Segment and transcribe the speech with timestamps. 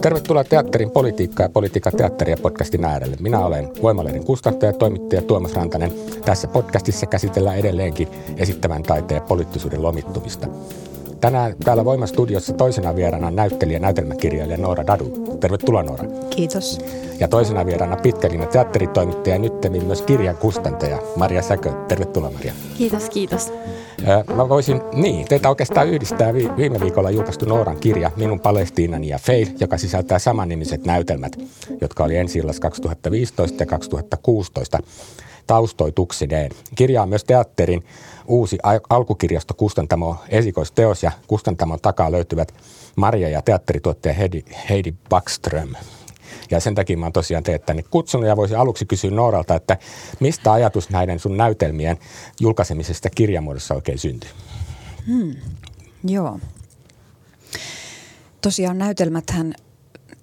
[0.00, 3.16] Tervetuloa teatterin politiikka ja politiikka teatteria podcastin äärelle.
[3.20, 5.92] Minä olen Voimalehden kustantaja ja toimittaja Tuomas Rantanen.
[6.24, 10.46] Tässä podcastissa käsitellään edelleenkin esittävän taiteen ja poliittisuuden lomittumista.
[11.24, 15.36] Tänään täällä Voimastudiossa toisena vieraana näyttelijä näytelmäkirjailija Noora Dadu.
[15.40, 16.04] Tervetuloa Noora.
[16.30, 16.78] Kiitos.
[17.20, 21.72] Ja toisena vieraana pitkälinen teatteritoimittaja ja nyttemmin myös kirjan kustantaja Maria Säkö.
[21.88, 22.52] Tervetuloa Maria.
[22.78, 23.52] Kiitos, kiitos.
[24.34, 29.46] Mä voisin, niin, teitä oikeastaan yhdistää viime viikolla julkaistu Nooran kirja Minun Palestiinani ja Fail,
[29.60, 31.36] joka sisältää samannimiset näytelmät,
[31.80, 34.78] jotka oli ensi 2015 ja 2016
[35.46, 36.50] taustoituksineen.
[36.74, 37.84] Kirja on myös teatterin
[38.26, 38.58] uusi
[38.90, 42.54] alkukirjasto Kustantamo esikoisteos ja Kustantamon takaa löytyvät
[42.96, 45.74] Maria ja teatterituottaja Heidi, Heidi Backström.
[46.50, 49.78] Ja sen takia mä oon tosiaan teet tänne kutsunut ja voisin aluksi kysyä Nooralta, että
[50.20, 51.98] mistä ajatus näiden sun näytelmien
[52.40, 54.30] julkaisemisesta kirjamuodossa oikein syntyi?
[55.06, 55.34] Hmm.
[56.04, 56.40] Joo.
[58.40, 59.54] Tosiaan näytelmäthän,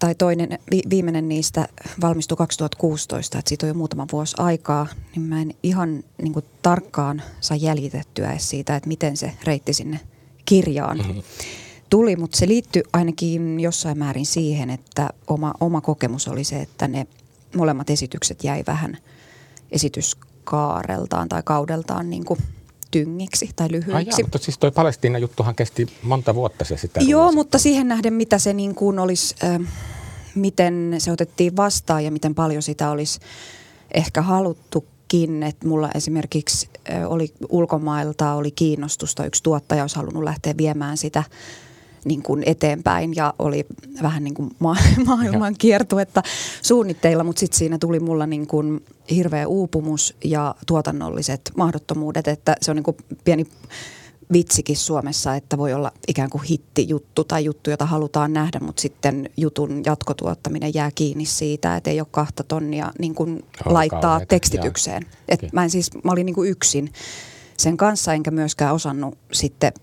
[0.01, 1.67] tai toinen, vi, viimeinen niistä
[2.01, 6.45] valmistui 2016, että siitä on jo muutama vuosi aikaa, niin mä en ihan niin kuin,
[6.61, 9.99] tarkkaan saa jäljitettyä siitä, että miten se reitti sinne
[10.45, 10.97] kirjaan.
[10.97, 11.23] Mm-hmm
[11.91, 16.87] tuli, mutta se liittyy ainakin jossain määrin siihen, että oma, oma kokemus oli se, että
[16.87, 17.07] ne
[17.55, 18.97] molemmat esitykset jäi vähän
[19.71, 22.39] esityskaareltaan tai kaudeltaan niin kuin
[22.91, 24.21] tyngiksi tai lyhyiksi.
[24.21, 26.99] Ai mutta siis toi Palestiina-juttuhan kesti monta vuotta se sitä.
[27.03, 27.35] Joo, ruosi.
[27.35, 29.59] mutta siihen nähden, mitä se niin kuin olisi, äh,
[30.35, 33.19] miten se otettiin vastaan ja miten paljon sitä olisi
[33.93, 34.91] ehkä haluttukin.
[35.43, 41.23] Että mulla esimerkiksi äh, oli ulkomailta oli kiinnostusta, yksi tuottaja olisi halunnut lähteä viemään sitä–
[42.05, 43.65] niin kuin eteenpäin ja oli
[44.01, 44.75] vähän niin kuin ma-
[45.07, 46.23] maailman kiertuetta
[46.61, 52.71] suunnitteilla, mutta sitten siinä tuli mulla niin kuin hirveä uupumus ja tuotannolliset mahdottomuudet, että se
[52.71, 53.47] on niin kuin pieni
[54.33, 59.29] vitsikin Suomessa, että voi olla ikään kuin hittijuttu tai juttu, jota halutaan nähdä, mutta sitten
[59.37, 65.05] jutun jatkotuottaminen jää kiinni siitä, että ei ole kahta tonnia niin kuin laittaa kauheita, tekstitykseen.
[65.27, 66.93] Et mä, en siis, mä olin niin kuin yksin
[67.57, 69.73] sen kanssa, enkä myöskään osannut sitten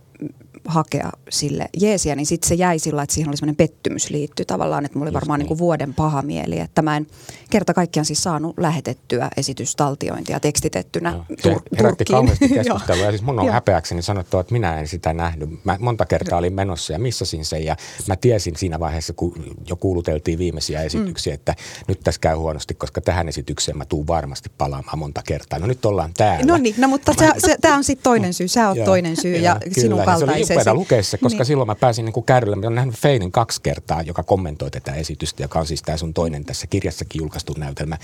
[0.69, 4.85] hakea sille jeesiä, niin sitten se jäi sillä, että siihen oli semmoinen pettymys liittyy tavallaan,
[4.85, 5.45] että mulla oli varmaan niin.
[5.45, 7.07] niin kuin vuoden paha mieli, että mä en
[7.51, 11.25] kerta kaikkiaan siis saanut lähetettyä esitystaltiointia tekstitettynä.
[11.43, 15.13] Se tur- herätti kauheasti keskustelua ja siis mun on häpeäkseni sanottu, että minä en sitä
[15.13, 15.65] nähnyt.
[15.65, 19.77] Mä monta kertaa olin menossa ja missasin sen ja mä tiesin siinä vaiheessa, kun jo
[19.77, 21.35] kuuluteltiin viimeisiä esityksiä, mm.
[21.35, 21.55] että
[21.89, 25.59] nyt tässä käy huonosti, koska tähän esitykseen mä tuun varmasti palaamaan monta kertaa.
[25.59, 26.47] No nyt ollaan täällä.
[26.47, 27.13] No niin, no mutta
[27.61, 28.49] tämä on sitten toinen syy.
[28.49, 31.47] Sä oot toinen syy ja, ja sinun kaltaisesi upeaa lukea se, koska niin.
[31.47, 32.57] silloin mä pääsin niin kuin kärrylle.
[32.57, 36.15] Mä olen nähnyt Feinin kaksi kertaa, joka kommentoi tätä esitystä, joka on siis tämä sun
[36.15, 37.99] toinen tässä kirjassakin julkaistu näytelmä.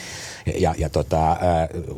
[0.59, 1.39] Ja, ja tota, äh,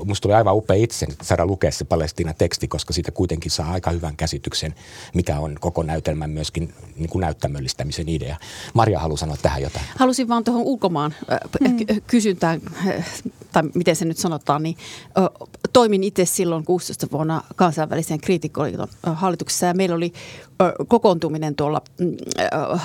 [0.05, 4.17] musta tuli aivan upea itse saada lukea se Palestiina-teksti, koska siitä kuitenkin saa aika hyvän
[4.17, 4.75] käsityksen,
[5.15, 8.37] mikä on koko näytelmän myöskin niin kuin näyttämöllistämisen idea.
[8.75, 9.85] Maria haluaa sanoa tähän jotain.
[9.97, 12.01] Halusin vaan tuohon ulkomaan äh, mm.
[12.07, 13.07] kysyntään, äh,
[13.53, 14.77] tai miten se nyt sanotaan, niin
[15.19, 20.13] äh, toimin itse silloin 16 vuonna kansainvälisen kriitikkoliiton hallituksessa ja meillä oli
[20.89, 22.17] kokoontuminen tuolla mm,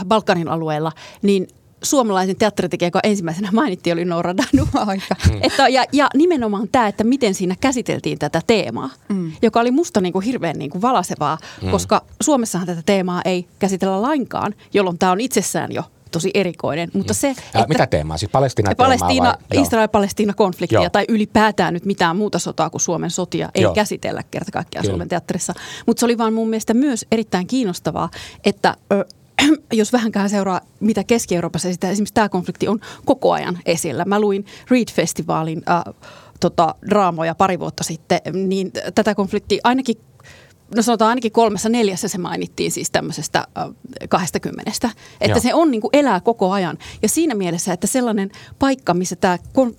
[0.07, 1.47] Balkanin alueella, niin
[1.83, 4.67] suomalaisen teatteritekijä, joka ensimmäisenä mainittiin, oli Noora Danu.
[4.73, 5.15] Aika.
[5.31, 5.39] Mm.
[5.47, 9.31] Että, ja, ja nimenomaan tämä, että miten siinä käsiteltiin tätä teemaa, mm.
[9.41, 11.71] joka oli musta niin kuin hirveän niin kuin valasevaa, mm.
[11.71, 16.89] koska Suomessahan tätä teemaa ei käsitellä lainkaan, jolloin tämä on itsessään jo tosi erikoinen.
[16.93, 18.17] Mutta se, että mitä teemaa?
[18.17, 23.73] Siis Palestina Palestiina, Israel-Palestiina-konfliktia tai ylipäätään nyt mitään muuta sotaa kuin Suomen sotia ei Joo.
[23.73, 25.53] käsitellä kerta kaikkiaan Suomen teatterissa.
[25.85, 28.09] Mutta se oli vaan mun mielestä myös erittäin kiinnostavaa,
[28.45, 29.05] että ö,
[29.73, 34.05] jos vähänkään seuraa, mitä Keski-Euroopassa esitetään, esimerkiksi tämä konflikti on koko ajan esillä.
[34.05, 35.93] Mä luin Read-festivaalin äh,
[36.39, 39.97] tota, draamoja pari vuotta sitten, niin tätä konfliktia ainakin
[40.75, 43.69] no sanotaan ainakin kolmessa neljässä se mainittiin siis tämmöisestä äh,
[44.09, 44.71] 20.
[44.71, 44.91] Että
[45.27, 45.39] Joo.
[45.39, 46.77] se on niin kuin elää koko ajan.
[47.01, 49.75] Ja siinä mielessä, että sellainen paikka, missä tämä kon,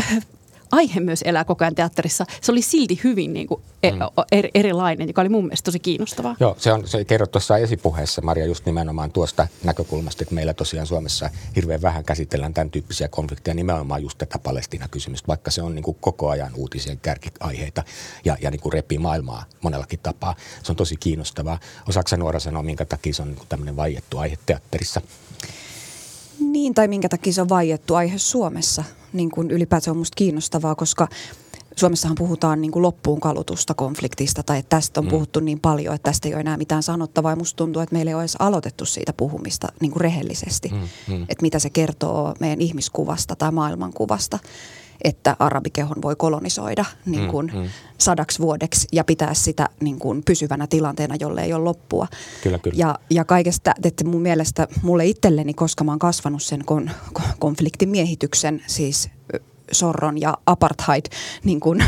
[0.00, 0.26] äh,
[0.72, 3.98] aihe myös elää koko ajan teatterissa, se oli silti hyvin niin kuin e- mm.
[4.32, 6.36] eri, erilainen, joka oli mun mielestä tosi kiinnostavaa.
[6.40, 10.86] Joo, se on, se kerrot tuossa esipuheessa, Maria, just nimenomaan tuosta näkökulmasta, että meillä tosiaan
[10.86, 15.82] Suomessa hirveän vähän käsitellään tämän tyyppisiä konflikteja, nimenomaan just tätä Palestiina-kysymystä, vaikka se on niin
[15.82, 17.82] kuin koko ajan uutisien kärkiaiheita
[18.24, 20.34] ja, ja niin kuin repii maailmaa monellakin tapaa.
[20.62, 21.58] Se on tosi kiinnostavaa.
[21.88, 25.00] Osaatko Nuora sanoa, minkä takia se on niin tämmöinen vaiettu aihe teatterissa?
[26.40, 28.84] Niin, tai minkä takia se on vaiettu aihe Suomessa.
[29.16, 31.08] Niin kuin ylipäätään on musta kiinnostavaa, koska
[31.76, 35.10] Suomessahan puhutaan niin kuin loppuun kalutusta konfliktista tai että tästä on mm.
[35.10, 37.32] puhuttu niin paljon, että tästä ei ole enää mitään sanottavaa.
[37.32, 41.14] Ja musta tuntuu, että meillä ei ole edes aloitettu siitä puhumista niin kuin rehellisesti, mm.
[41.14, 41.22] Mm.
[41.22, 44.38] että mitä se kertoo meidän ihmiskuvasta tai maailmankuvasta
[45.04, 47.68] että arabikehon voi kolonisoida niin kuin mm, mm.
[47.98, 52.06] sadaksi vuodeksi ja pitää sitä niin kuin pysyvänä tilanteena, jolle ei ole loppua.
[52.42, 52.76] Kyllä, kyllä.
[52.78, 56.90] Ja, ja kaikesta, että mun mielestä mulle itselleni, koska mä oon kasvanut sen kon,
[57.38, 59.10] konfliktimiehityksen, siis
[59.72, 61.04] sorron ja apartheid,
[61.44, 61.84] niin kuin,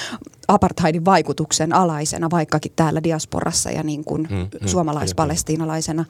[0.48, 6.04] apartheidin vaikutuksen alaisena, vaikkakin täällä diasporassa ja niin kuin mm, mm, suomalais-palestiinalaisena,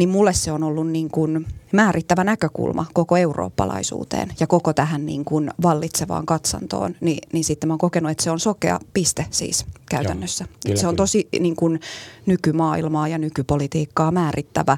[0.00, 5.24] niin mulle se on ollut niin kuin määrittävä näkökulma koko eurooppalaisuuteen ja koko tähän niin
[5.24, 9.66] kuin vallitsevaan katsantoon, niin, niin sitten mä oon kokenut, että se on sokea piste siis
[9.90, 10.44] käytännössä.
[10.44, 11.80] Joo, kyllä, se on tosi niin kuin
[12.26, 14.76] nykymaailmaa ja nykypolitiikkaa määrittävä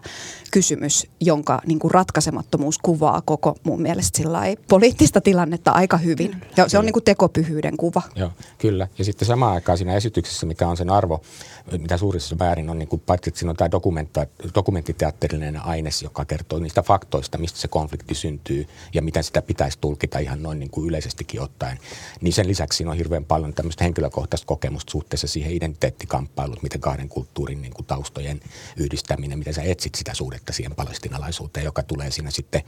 [0.50, 4.18] kysymys, jonka niin kuin ratkaisemattomuus kuvaa koko mun mielestä
[4.68, 6.36] poliittista tilannetta aika hyvin.
[6.56, 8.02] Ja se on niin kuin tekopyhyyden kuva.
[8.14, 8.88] Joo, kyllä.
[8.98, 11.22] Ja sitten samaan aikaan siinä esityksessä, mikä on sen arvo,
[11.78, 13.68] mitä suurissa määrin on, niin kuin, paitsi että siinä on tämä
[15.12, 20.18] dokumenttiteatterillinen aines, joka kertoo niistä faktoista, mistä se konflikti syntyy ja miten sitä pitäisi tulkita
[20.18, 21.78] ihan noin niin kuin yleisestikin ottaen.
[22.20, 27.08] Niin sen lisäksi siinä on hirveän paljon tämmöistä henkilökohtaista kokemusta suhteessa siihen identiteettikamppailuun, miten kahden
[27.08, 28.40] kulttuurin niin kuin taustojen
[28.76, 32.62] yhdistäminen, miten sä etsit sitä suhdetta siihen palestinalaisuuteen, joka tulee siinä sitten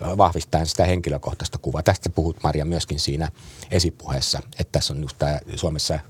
[0.00, 1.82] vahvistaen sitä henkilökohtaista kuvaa.
[1.82, 3.28] Tästä puhut Maria myöskin siinä
[3.70, 6.00] esipuheessa, että tässä on just tämä Suomessa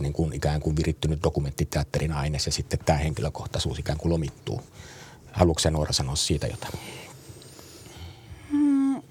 [0.00, 4.62] niin kuin ikään kuin virittynyt dokumenttiteatterin aines ja sitten tämä henkilökohtaisuus ikään kuin lomittuu.
[5.38, 6.72] Haluatko Noora sanoa siitä jotain?
[8.52, 9.02] Mm,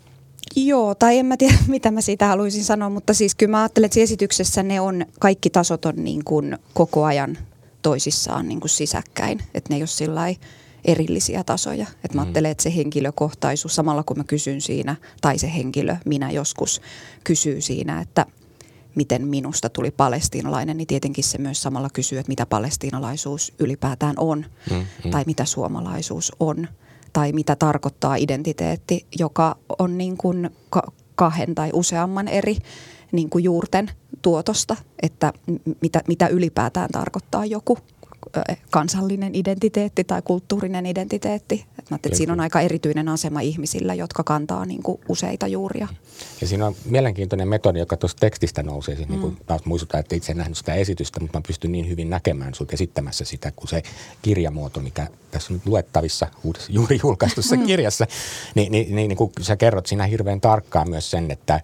[0.56, 3.85] joo, tai en mä tiedä mitä mä siitä haluaisin sanoa, mutta siis kyllä mä ajattelen,
[3.85, 7.38] että esityksessä ne on, kaikki tasot on niin kuin koko ajan
[7.81, 10.21] toisissaan niin kuin sisäkkäin, että ne ei ole sillä
[10.85, 11.85] erillisiä tasoja.
[12.06, 12.25] Et mä mm.
[12.25, 16.81] ajattelen, että se henkilökohtaisuus, samalla kun mä kysyn siinä, tai se henkilö, minä joskus
[17.24, 18.25] kysyy siinä, että
[18.98, 24.46] miten minusta tuli palestiinalainen, niin tietenkin se myös samalla kysyy, että mitä palestiinalaisuus ylipäätään on,
[24.72, 25.12] mm, mm.
[25.12, 26.68] tai mitä suomalaisuus on,
[27.14, 30.50] tai mitä tarkoittaa identiteetti, joka on niin kuin
[31.16, 32.58] kahden tai useamman eri
[33.12, 33.92] niin kuin juurten
[34.22, 35.34] tuotosta, että
[35.82, 37.78] mitä, mitä ylipäätään tarkoittaa joku
[38.69, 41.65] kansallinen identiteetti tai kulttuurinen identiteetti.
[41.89, 45.88] Mä että siinä on aika erityinen asema ihmisillä, jotka kantaa niin kuin useita juuria.
[46.41, 48.95] Ja siinä on mielenkiintoinen metodi, joka tuossa tekstistä nousee.
[48.95, 49.45] Siis niin kuin mm.
[49.45, 52.74] taas muistutan, että itse en nähnyt sitä esitystä, mutta mä pystyn niin hyvin näkemään sinut
[52.74, 53.83] esittämässä sitä, kun se
[54.21, 57.65] kirjamuoto, mikä tässä on nyt luettavissa uudessa, juuri julkaistussa mm.
[57.65, 58.07] kirjassa,
[58.56, 61.62] niin, niin, niin, niin kuin sä kerrot siinä hirveän tarkkaan myös sen, että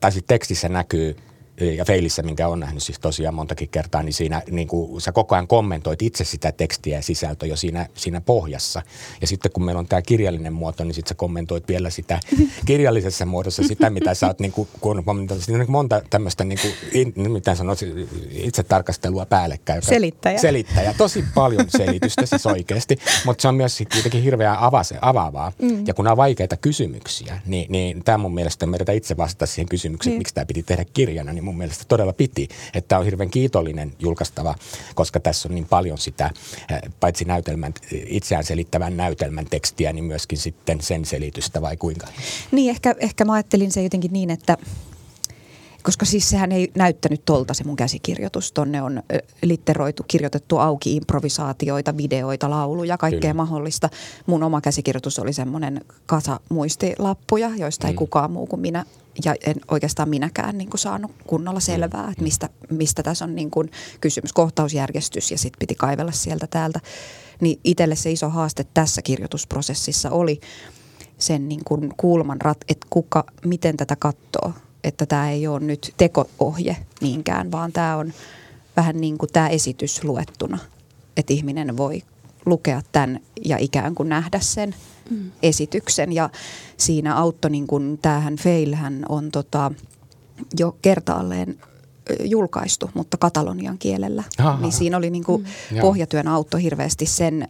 [0.00, 1.16] tai sitten tekstissä näkyy–
[1.60, 5.34] ja Feilissä, minkä on nähnyt siis tosiaan montakin kertaa, niin siinä niin kuin sä koko
[5.34, 8.82] ajan kommentoit itse sitä tekstiä ja sisältöä jo siinä, siinä pohjassa.
[9.20, 12.20] Ja sitten kun meillä on tämä kirjallinen muoto, niin sitten sä kommentoit vielä sitä
[12.66, 17.32] kirjallisessa muodossa sitä, mitä sä oot, niin kuin, kun on niin monta tämmöistä, niin kuin,
[17.32, 17.78] mitä sanoit,
[18.30, 19.82] itse tarkastelua päällekkäin.
[19.82, 20.38] Selittäjä.
[20.38, 20.94] Selittäjä.
[20.98, 25.52] Tosi paljon selitystä siis oikeasti, mutta se on myös kuitenkin hirveän avase, avaavaa.
[25.62, 25.86] Mm.
[25.86, 29.68] Ja kun nämä on vaikeita kysymyksiä, niin, niin tämä mun mielestä meidän itse vastata siihen
[29.68, 30.18] kysymykseen, mm.
[30.18, 32.48] miksi tämä piti tehdä kirjana, niin mun mielestä todella piti.
[32.74, 34.54] Että tämä on hirveän kiitollinen julkaistava,
[34.94, 36.30] koska tässä on niin paljon sitä,
[36.70, 37.74] eh, paitsi näytelmän,
[38.06, 42.06] itseään selittävän näytelmän tekstiä, niin myöskin sitten sen selitystä vai kuinka?
[42.52, 44.56] Niin, ehkä, ehkä mä ajattelin se jotenkin niin, että
[45.82, 48.52] koska siis sehän ei näyttänyt tolta se mun käsikirjoitus.
[48.52, 49.02] Tonne on
[49.42, 53.34] litteroitu, kirjoitettu auki improvisaatioita, videoita, lauluja, kaikkea Kyllä.
[53.34, 53.88] mahdollista.
[54.26, 57.88] Mun oma käsikirjoitus oli semmoinen kasa muistilappuja, joista mm.
[57.88, 58.84] ei kukaan muu kuin minä
[59.24, 62.12] ja en oikeastaan minäkään niin kuin saanut kunnolla selvää, mm.
[62.12, 63.70] että mistä, mistä tässä on niin kuin
[64.00, 66.80] kysymys, kohtausjärjestys ja sitten piti kaivella sieltä täältä.
[67.40, 70.40] Niin itselle se iso haaste tässä kirjoitusprosessissa oli
[71.18, 74.52] sen niin kuin kulman, että kuka, miten tätä katsoo
[74.84, 78.12] että tämä ei ole nyt tekoohje niinkään, vaan tämä on
[78.76, 80.58] vähän niin kuin tämä esitys luettuna,
[81.16, 82.02] että ihminen voi
[82.46, 84.74] lukea tämän ja ikään kuin nähdä sen
[85.10, 85.30] mm.
[85.42, 86.12] esityksen.
[86.12, 86.30] Ja
[86.76, 89.72] siinä auttoi, niin kuin tämähän Failhän on tota,
[90.58, 91.58] jo kertaalleen
[92.24, 94.24] julkaistu, mutta katalonian kielellä.
[94.38, 94.58] Aha.
[94.60, 95.80] Niin siinä oli niin kuin Mm.
[95.80, 97.48] pohjatyön autto hirveästi sen,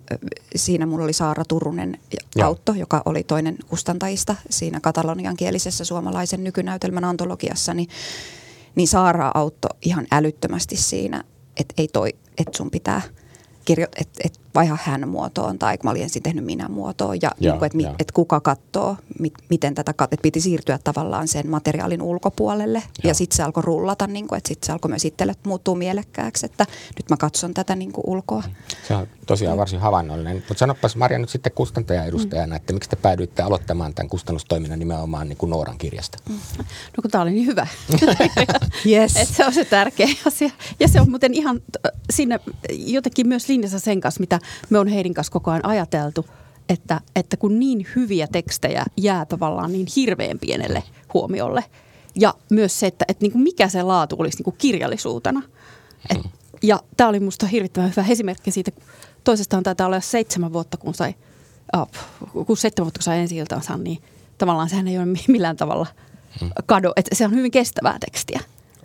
[0.57, 1.99] siinä mulla oli Saara Turunen
[2.37, 2.47] Joo.
[2.49, 7.89] autto, joka oli toinen kustantajista siinä katalonian kielisessä suomalaisen nykynäytelmän antologiassa, niin,
[8.75, 11.25] niin Saara auttoi ihan älyttömästi siinä,
[11.57, 13.01] että ei toi, että sun pitää
[13.65, 17.31] kirjo- että et vaiha hän muotoon tai kun mä olin ensin tehnyt minä muotoon ja
[17.41, 17.95] Joo, niin että joo.
[17.99, 23.09] et kuka katsoo, mit, miten tätä, kat- että piti siirtyä tavallaan sen materiaalin ulkopuolelle Joo.
[23.09, 26.47] ja sitten se alkoi rullata, niin kuin, että sitten se alkoi myös itselle muuttua mielekkääksi,
[26.47, 28.43] että nyt mä katson tätä niin kuin ulkoa.
[28.89, 30.37] Se on tosiaan varsin havainnollinen.
[30.37, 35.29] Mutta sanopas Marja nyt sitten kustantajan edustajana, että miksi te päädyitte aloittamaan tämän kustannustoiminnan nimenomaan
[35.29, 36.19] niin kuin Nooran kirjasta?
[36.29, 37.67] No kun tämä oli niin hyvä.
[38.87, 39.17] Yes.
[39.17, 40.51] Et se on se tärkeä asia.
[40.81, 42.39] Ja se on muuten ihan äh, siinä
[42.71, 44.39] jotenkin myös linjassa sen kanssa, mitä
[44.71, 46.27] me on Heidin kanssa koko ajan ajateltu,
[46.69, 50.83] että, että kun niin hyviä tekstejä jää tavallaan niin hirveän pienelle
[51.15, 51.65] huomiolle.
[52.15, 55.43] Ja myös se, että, että niin kuin mikä se laatu olisi niin kuin kirjallisuutena.
[56.11, 56.19] Et,
[56.63, 58.71] ja tämä oli minusta hirvittävän hyvä esimerkki siitä,
[59.25, 61.15] toisestaan taitaa olla seitsemän vuotta, kun sai,
[61.77, 64.03] uh, kun seitsemän vuotta kun sai ensi iltansa, niin
[64.39, 65.87] tavallaan sehän ei ole millään tavalla
[66.67, 66.93] kado.
[66.97, 68.41] Että se on hyvin kestävää tekstiä.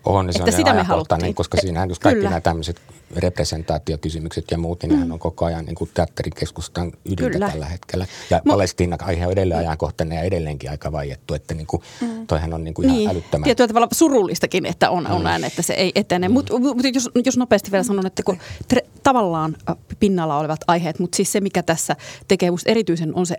[0.06, 2.30] On, niin se Että on sitä me koska siinähän just kaikki kyllä.
[2.30, 2.82] nämä tämmöiset
[3.16, 5.12] representaatiokysymykset ja muut, niin mm.
[5.12, 7.50] on koko ajan niin kuin teatterikeskustan ydintä Kyllä.
[7.50, 8.06] tällä hetkellä.
[8.30, 11.82] Ja Mo- Palestiina-aihe on edelleen ajankohtainen ja edelleenkin aika vaiettu, että niin kuin,
[12.28, 13.44] toihan on niin kuin ihan niin, älyttömän.
[13.44, 16.28] tietyllä tavalla surullistakin, että on, on näin, että se ei etene.
[16.28, 16.34] Mm.
[16.34, 19.58] Mutta mut jos, jos nopeasti vielä sanon, että kun tre, tavallaan
[20.00, 21.96] pinnalla olevat aiheet, mutta siis se, mikä tässä
[22.28, 23.36] tekee erityisen, on se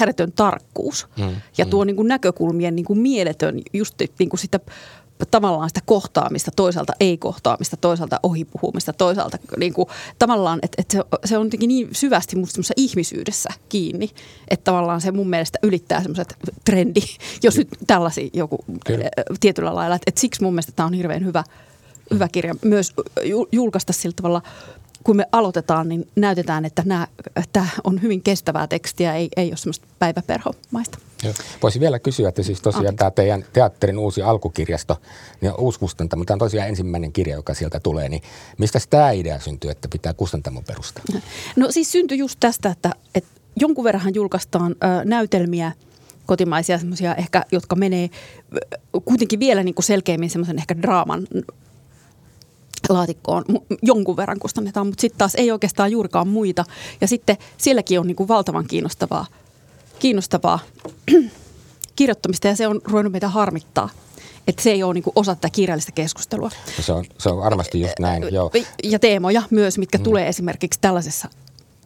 [0.00, 1.08] ääretön tarkkuus.
[1.18, 4.60] Mm, Ja tuo niin kuin näkökulmien niin kuin mieletön, just niin kuin sitä
[5.30, 11.38] tavallaan sitä kohtaamista, toisaalta ei-kohtaamista, toisaalta ohipuhumista, toisaalta niin kuin, tavallaan, että, että se, se
[11.38, 14.10] on jotenkin niin syvästi musta ihmisyydessä kiinni,
[14.48, 17.00] että tavallaan se mun mielestä ylittää semmoiset trendi,
[17.42, 19.04] jos nyt tällaisia joku Kyllä.
[19.04, 21.44] äh, tietyllä lailla, että, että siksi mun mielestä tämä on hirveän hyvä,
[22.14, 22.94] hyvä kirja myös
[23.24, 24.42] ju- julkaista sillä tavalla,
[25.04, 27.06] kun me aloitetaan, niin näytetään, että nämä,
[27.52, 30.98] tämä on hyvin kestävää tekstiä, ei, ei ole semmoista päiväperhomaista.
[31.22, 31.34] Joo.
[31.62, 32.98] Voisin vielä kysyä, että siis tosiaan Anteeksi.
[32.98, 34.96] tämä teidän teatterin uusi alkukirjasto,
[35.40, 38.22] niin on uusi kustantamo, tämä on tosiaan ensimmäinen kirja, joka sieltä tulee, niin
[38.58, 41.04] mistä tämä idea syntyy, että pitää kustantamon perustaa?
[41.56, 45.72] No siis syntyi just tästä, että, että jonkun verran julkaistaan ö, näytelmiä,
[46.26, 48.10] kotimaisia semmoisia ehkä, jotka menee
[49.04, 51.26] kuitenkin vielä niin kuin selkeämmin semmoisen ehkä draaman
[52.88, 53.44] laatikkoon
[53.82, 56.64] jonkun verran kustannetaan, mutta sitten taas ei oikeastaan juurikaan muita.
[57.00, 59.26] Ja sitten sielläkin on niin kuin valtavan kiinnostavaa,
[59.98, 60.58] kiinnostavaa
[61.96, 63.88] kirjoittamista ja se on ruvennut meitä harmittaa.
[64.46, 66.50] Että se ei ole niin kuin osa tätä kirjallista keskustelua.
[66.80, 68.50] Se on, se on varmasti just näin, joo.
[68.84, 70.04] Ja teemoja myös, mitkä mm.
[70.04, 71.28] tulee esimerkiksi tällaisessa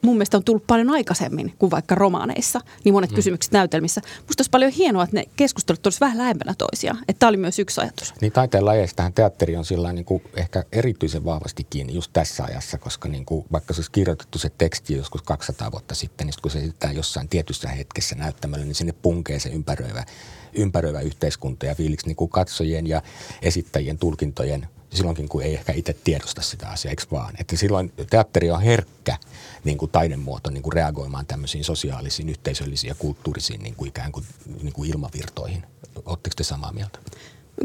[0.03, 3.15] mun mielestä on tullut paljon aikaisemmin kuin vaikka romaaneissa, niin monet mm.
[3.15, 4.01] kysymykset näytelmissä.
[4.27, 6.99] Musta olisi paljon hienoa, että ne keskustelut olisivat vähän lähempänä toisiaan.
[7.09, 8.15] Että tämä oli myös yksi ajatus.
[8.21, 12.79] Niin taiteen lajeistahan teatteri on sillä niin kuin ehkä erityisen vahvasti kiinni just tässä ajassa,
[12.79, 16.41] koska niin kuin, vaikka se olisi kirjoitettu se teksti joskus 200 vuotta sitten, niin sit
[16.41, 20.05] kun se esitetään jossain tietyssä hetkessä näyttämällä, niin sinne punkee se ympäröivä,
[20.53, 23.03] ympäröivä yhteiskunta ja fiiliksi niin kuin katsojien ja
[23.43, 27.35] esittäjien tulkintojen silloinkin, kun ei ehkä itse tiedosta sitä asiaa, eikö vaan?
[27.39, 29.17] Että silloin teatteri on herkkä
[29.65, 34.25] niin kuin taidemuoto niin kuin reagoimaan tämmöisiin sosiaalisiin, yhteisöllisiin ja kulttuurisiin niin kuin ikään kuin,
[34.63, 35.63] niin kuin ilmavirtoihin.
[36.07, 36.99] Oletteko te samaa mieltä?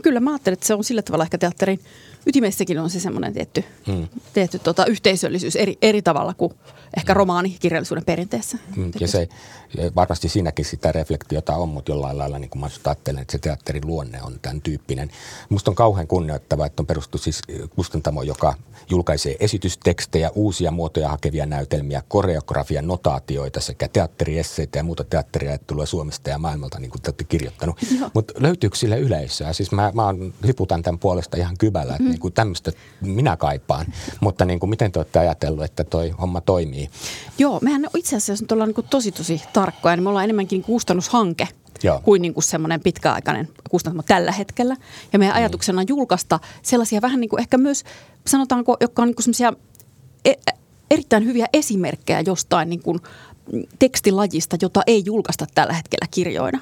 [0.03, 1.79] Kyllä mä ajattelen, että se on sillä tavalla ehkä teatterin
[2.25, 3.95] ytimessäkin on se semmoinen tietty, Hmm.
[3.95, 4.07] mm.
[4.33, 6.53] tietty tota, yhteisöllisyys eri, eri tavalla kuin
[6.97, 8.57] ehkä romaanikirjallisuuden perinteessä.
[8.75, 9.27] Mm, Ja se
[9.95, 13.87] varmasti siinäkin sitä reflektiota on, mutta jollain lailla niin kuin mä ajattelen, että se teatterin
[13.87, 15.09] luonne on tämän tyyppinen.
[15.49, 17.41] Musta on kauhean kunnioittava, että on perustettu siis
[17.75, 18.53] kustantamo, joka
[18.89, 26.37] julkaisee esitystekstejä, uusia muotoja hakevia näytelmiä, koreografian notaatioita sekä teatteriesseitä ja muuta teatteriajattelua Suomesta ja
[26.37, 27.79] maailmalta, niin kuin te olette kirjoittanut.
[28.13, 29.53] Mutta löytyykö sille yleisöä?
[29.53, 32.14] Siis mä, mä oon, liputan tämän puolesta ihan kybällä, että mm.
[32.15, 33.85] Niin kuin tämmöistä minä kaipaan.
[34.19, 36.89] Mutta niin kuin, miten te olette ajatellut, että toi homma toimii?
[37.37, 40.65] Joo, mehän itse asiassa nyt ollaan niin tosi tosi tarkkoja, niin me ollaan enemmänkin niin
[40.65, 41.47] kustannushanke
[41.83, 41.99] Joo.
[42.03, 44.75] kuin, niin kuin semmoinen pitkäaikainen kustantamo tällä hetkellä.
[45.13, 47.83] Ja meidän ajatuksena on julkaista sellaisia vähän niin kuin ehkä myös,
[48.27, 49.53] sanotaanko, jotka on niin kuin semmoisia
[50.25, 50.53] e-
[50.91, 52.99] erittäin hyviä esimerkkejä jostain niin kuin
[53.79, 56.59] tekstilajista, jota ei julkaista tällä hetkellä kirjoina.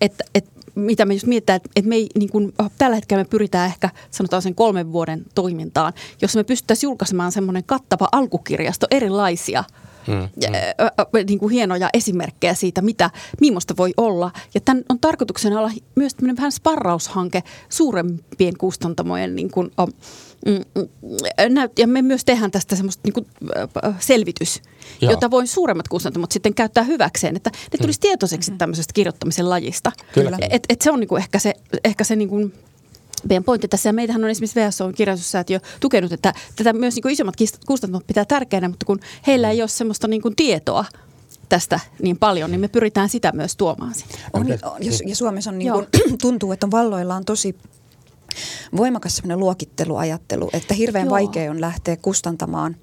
[0.00, 3.28] Että et, mitä me just mietitään, että et me ei, niin kuin, tällä hetkellä me
[3.28, 5.92] pyritään ehkä sanotaan sen kolmen vuoden toimintaan,
[6.22, 9.64] jos me pystyttäisiin julkaisemaan semmoinen kattava alkukirjasto erilaisia
[10.06, 10.28] Mm,
[10.80, 14.30] ö, niin kuin hienoja esimerkkejä siitä, mitä, millaista voi olla.
[14.54, 19.92] Ja tämän on tarkoituksena olla myös vähän sparraushanke suurempien kustantamojen niin kuin, mm, mm,
[21.48, 23.26] näyt- ja me myös tehdään tästä semmoista niin kuin,
[23.56, 24.62] ö, selvitys,
[25.00, 25.10] Joo.
[25.12, 29.92] jota voi suuremmat kustantamot sitten käyttää hyväkseen, että ne tulisi tietoiseksi tämmöisestä kirjoittamisen lajista.
[30.12, 30.38] Kyllä.
[30.50, 32.54] Et, et se on niin kuin ehkä se, ehkä se niin kuin,
[33.28, 37.12] meidän pointti tässä, ja meitähän on esimerkiksi VSO kirjallisuussäätiö tukenut, että tätä myös niin kuin
[37.12, 37.34] isommat
[37.66, 40.84] kustannukset pitää tärkeänä, mutta kun heillä ei ole semmoista niin kuin tietoa
[41.48, 44.14] tästä niin paljon, niin me pyritään sitä myös tuomaan sinne.
[44.32, 44.48] On, on,
[44.80, 45.86] ja, ja Suomessa on niin kuin,
[46.22, 47.56] tuntuu, että on valloillaan tosi
[48.76, 51.14] voimakas sellainen luokitteluajattelu, että hirveän Joo.
[51.14, 52.76] vaikea on lähteä kustantamaan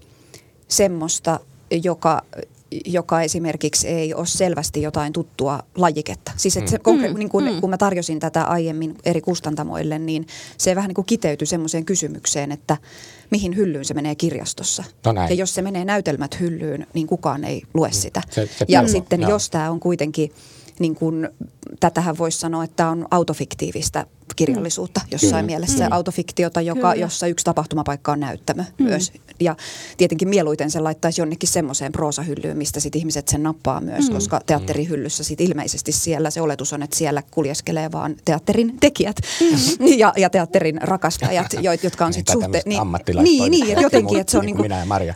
[0.68, 1.40] semmoista,
[1.84, 2.22] joka
[2.86, 6.32] joka esimerkiksi ei ole selvästi jotain tuttua lajiketta.
[6.38, 6.84] Siis että se, mm.
[6.84, 7.62] konkre- niin kun, mm.
[7.62, 12.52] kun mä tarjosin tätä aiemmin eri kustantamoille, niin se vähän niin kuin kiteytyi semmoiseen kysymykseen,
[12.52, 12.78] että
[13.30, 14.84] mihin hyllyyn se menee kirjastossa.
[15.06, 17.94] No ja jos se menee näytelmät hyllyyn, niin kukaan ei lue mm.
[17.94, 18.22] sitä.
[18.30, 19.30] Se, se ja sitten no.
[19.30, 20.32] jos tämä on kuitenkin
[20.80, 21.30] niin kun,
[21.80, 24.06] tätähän voisi sanoa, että on autofiktiivistä
[24.36, 25.08] kirjallisuutta mm.
[25.12, 25.44] jossain Kyllä.
[25.44, 25.86] mielessä.
[25.86, 25.94] Mm.
[25.94, 28.86] Autofiktiota, joka, jossa yksi tapahtumapaikka on näyttämö mm.
[28.86, 29.12] myös.
[29.40, 29.56] Ja
[29.98, 34.14] tietenkin mieluiten se laittaisi jonnekin semmoiseen proosahyllyyn, mistä sit ihmiset sen nappaa myös, mm.
[34.14, 39.88] koska teatterihyllyssä sit ilmeisesti siellä se oletus on, että siellä kuljeskelee vaan teatterin tekijät mm.
[39.98, 41.48] ja, ja teatterin rakastajat,
[41.84, 42.62] jotka on sitten suhte...
[42.66, 42.82] Niin,
[43.24, 44.72] niin, niin jotenkin, että se on niin kuin,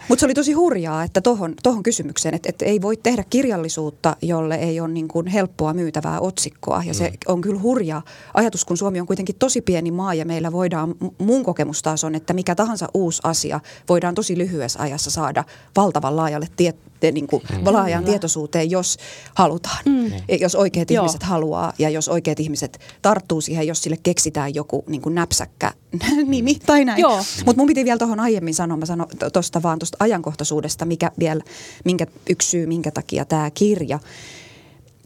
[0.09, 4.15] Mutta se oli tosi hurjaa, että tohon, tohon kysymykseen, että, että ei voi tehdä kirjallisuutta,
[4.21, 6.83] jolle ei ole niin kuin helppoa myytävää otsikkoa.
[6.85, 7.17] Ja se mm.
[7.27, 8.01] on kyllä hurja
[8.33, 12.15] ajatus, kun Suomi on kuitenkin tosi pieni maa ja meillä voidaan, mun kokemus taas on,
[12.15, 15.43] että mikä tahansa uusi asia voidaan tosi lyhyessä ajassa saada
[15.75, 16.73] valtavan laajalle tie,
[17.11, 17.73] niin kuin mm.
[17.73, 18.97] laajaan tietoisuuteen, jos
[19.35, 19.77] halutaan.
[19.85, 20.11] Mm.
[20.41, 21.03] Jos oikeat Joo.
[21.03, 25.73] ihmiset haluaa ja jos oikeat ihmiset tarttuu siihen, jos sille keksitään joku niin kuin näpsäkkä
[26.25, 27.03] nimi tai näin.
[27.45, 31.41] Mutta mun piti vielä tuohon aiemmin sanoa, mä sanon tuosta vaan tuosta ajankohtaisuudesta, mikä vielä,
[31.85, 33.99] minkä, yksi syy, minkä takia tämä kirja–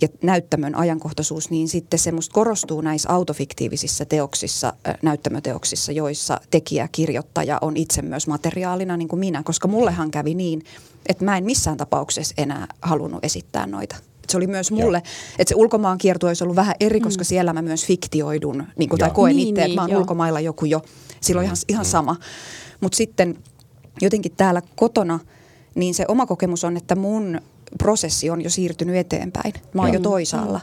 [0.01, 7.57] ja näyttämön ajankohtaisuus, niin sitten se musta korostuu näissä autofiktiivisissa teoksissa, näyttämöteoksissa, joissa tekijä, kirjoittaja
[7.61, 10.63] on itse myös materiaalina niin kuin minä, koska mullehan kävi niin,
[11.05, 13.95] että mä en missään tapauksessa enää halunnut esittää noita
[14.29, 15.13] se oli myös mulle, Joo.
[15.39, 17.25] että se ulkomaan kiertue olisi ollut vähän eri, koska mm.
[17.25, 20.39] siellä mä myös fiktioidun, niin kuin, tai koen niin, itse, niin, että mä oon ulkomailla
[20.39, 20.81] joku jo,
[21.21, 21.47] silloin mm.
[21.47, 21.89] ihan, ihan mm.
[21.89, 22.15] sama.
[22.81, 23.37] Mutta sitten
[24.01, 25.19] jotenkin täällä kotona,
[25.75, 27.41] niin se oma kokemus on, että mun
[27.77, 29.53] prosessi on jo siirtynyt eteenpäin.
[29.73, 30.61] Mä oon jo, toisaalla.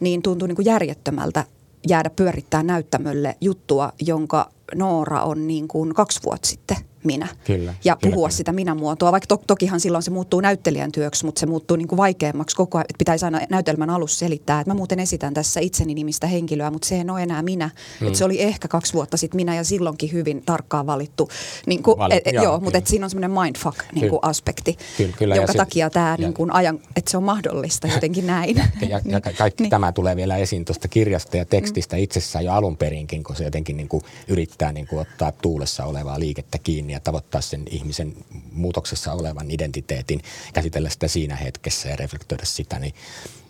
[0.00, 1.44] Niin tuntuu niin kuin järjettömältä
[1.88, 7.28] jäädä pyörittää näyttämölle juttua, jonka Noora on niin kuin kaksi vuotta sitten minä.
[7.44, 8.36] Kyllä, ja kyllä, puhua kyllä.
[8.36, 11.96] sitä minä-muotoa, vaikka to- tokihan silloin se muuttuu näyttelijän työksi, mutta se muuttuu niin kuin
[11.96, 12.86] vaikeammaksi koko ajan.
[12.88, 16.88] Että pitäisi aina näytelmän alussa selittää, että mä muuten esitän tässä itseni nimistä henkilöä, mutta
[16.88, 17.70] se ei ole enää minä.
[18.00, 18.06] Mm.
[18.06, 21.28] Että se oli ehkä kaksi vuotta sitten minä ja silloinkin hyvin tarkkaan valittu.
[21.66, 24.76] Niin kuin, Valit, et, joo, joo mutta että siinä on semmoinen mindfuck niin kuin aspekti,
[24.96, 28.56] kyllä, kyllä, jonka ja takia tämä, niin kuin ajan, että se on mahdollista jotenkin näin.
[28.80, 29.70] Ja, ja, ja kaikki niin.
[29.70, 32.02] tämä tulee vielä esiin tuosta kirjasta ja tekstistä mm.
[32.02, 36.20] itsessään jo alun perinkin, kun se jotenkin niin kuin yrittää niin kuin ottaa tuulessa olevaa
[36.20, 38.14] liikettä kiinni ja tavoittaa sen ihmisen
[38.52, 40.22] muutoksessa olevan identiteetin,
[40.54, 42.94] käsitellä sitä siinä hetkessä ja reflektoida sitä, niin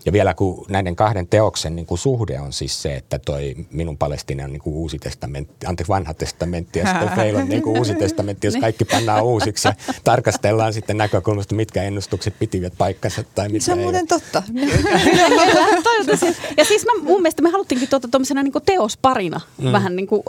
[0.07, 3.99] ja vielä kun näiden kahden teoksen niin kuin suhde on siis se, että toi minun
[3.99, 7.79] Palestina on niin kuin uusi testamentti, anteeksi vanha testamentti ja sitten feil on niin kuin
[7.79, 8.61] uusi testamentti, jos niin.
[8.61, 13.79] kaikki pannaan uusiksi ja tarkastellaan sitten näkökulmasta, mitkä ennustukset pitivät paikkansa tai mitä Se on
[13.79, 14.43] muuten totta.
[16.59, 19.73] ja siis mä, mun mielestä me haluttiinkin tuota tuommoisena niin teosparina mm.
[19.73, 20.23] vähän niin kuin,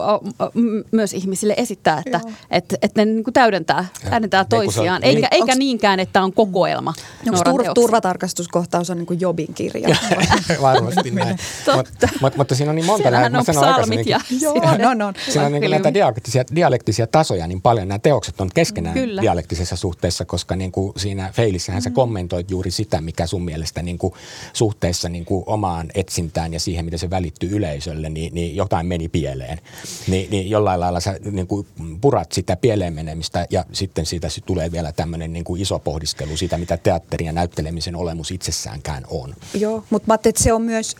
[0.92, 5.56] myös ihmisille esittää, että et, et ne niin kuin täydentää, täydentää toisiaan, eikä, niin, eikä
[5.56, 6.94] niinkään, että on kokoelma.
[7.28, 9.96] Onko tur- turvatarkastuskohtaus on niin kuin Jobinkin kirja.
[10.62, 11.38] Varmasti näin.
[11.76, 13.30] Mutta mut, mutta siinä on niin monta näitä.
[13.30, 14.08] Mä sanoin aikaisemmin.
[14.08, 15.14] Ja joo, no, no.
[15.30, 17.88] Siinä on niin näitä dialektisia, dialektisia tasoja niin paljon.
[17.88, 19.22] Nämä teokset on keskenään Kyllä.
[19.22, 21.84] dialektisessa suhteessa, koska niin kuin siinä Feilissähän mm.
[21.84, 24.14] sä kommentoit juuri sitä, mikä sun mielestä niin kuin
[24.54, 29.10] suhteessa niin kuin omaan etsintään ja siihen, miten se välittyy yleisölle, niin, niin jotain meni
[29.10, 29.60] pieleen.
[30.08, 31.68] Ni, niin jollain lailla sä niin kuin
[32.02, 36.58] purat sitä pieleen menemistä ja sitten siitä tulee vielä tämmöinen niin kuin iso pohdiskelu siitä,
[36.58, 39.36] mitä teatterin ja näyttelemisen olemus itsessäänkään on.
[39.60, 40.96] Joo, mutta mä että se on myös,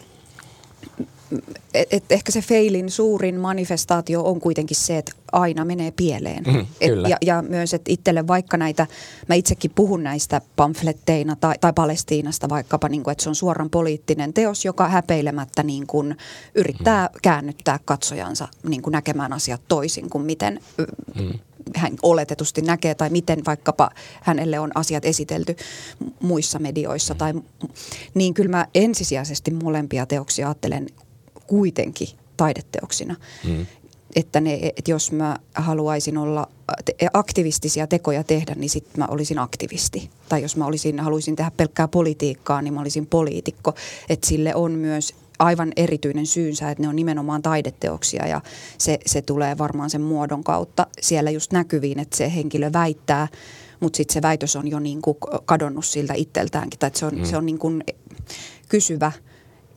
[1.74, 6.44] että et ehkä se feilin suurin manifestaatio on kuitenkin se, että aina menee pieleen.
[6.44, 8.88] Mm, et, ja, ja myös, että itselle vaikka näitä,
[9.28, 13.70] mä itsekin puhun näistä pamfletteina tai, tai Palestiinasta vaikkapa, niin kuin, että se on suoran
[13.70, 16.18] poliittinen teos, joka häpeilemättä niin kuin,
[16.56, 17.20] yrittää mm.
[17.24, 20.60] käännyttää katsojansa niin kuin näkemään asiat toisin kuin miten
[21.16, 21.40] mm
[21.76, 23.90] hän oletetusti näkee tai miten vaikkapa
[24.22, 25.56] hänelle on asiat esitelty
[26.22, 27.16] muissa medioissa.
[27.16, 27.34] Tai,
[28.14, 30.88] niin kyllä mä ensisijaisesti molempia teoksia ajattelen
[31.48, 33.16] kuitenkin taideteoksina.
[33.48, 33.66] Mm.
[34.16, 36.48] Että, ne, että jos mä haluaisin olla
[37.14, 40.10] aktivistisia tekoja tehdä, niin sitten mä olisin aktivisti.
[40.30, 43.74] Tai jos mä olisin, haluaisin tehdä pelkkää politiikkaa, niin mä olisin poliitikko.
[44.10, 48.42] Että sille on myös aivan erityinen syynsä, että ne on nimenomaan taideteoksia ja
[48.78, 53.28] se, se tulee varmaan sen muodon kautta siellä just näkyviin, että se henkilö väittää,
[53.80, 57.16] mutta sitten se väitös on jo niin kuin kadonnut siltä itseltäänkin, tai että se on,
[57.16, 57.26] mm.
[57.26, 57.84] se on niin kuin
[58.70, 59.12] kysyvä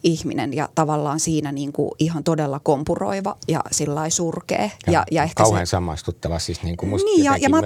[0.02, 4.58] ihminen ja tavallaan siinä niin kuin ihan todella kompuroiva ja sillä surkea.
[4.62, 7.62] Ja, ja, ja ehkä kauhean se, samastuttava, siis niin kuin musta niin, ja, ja mä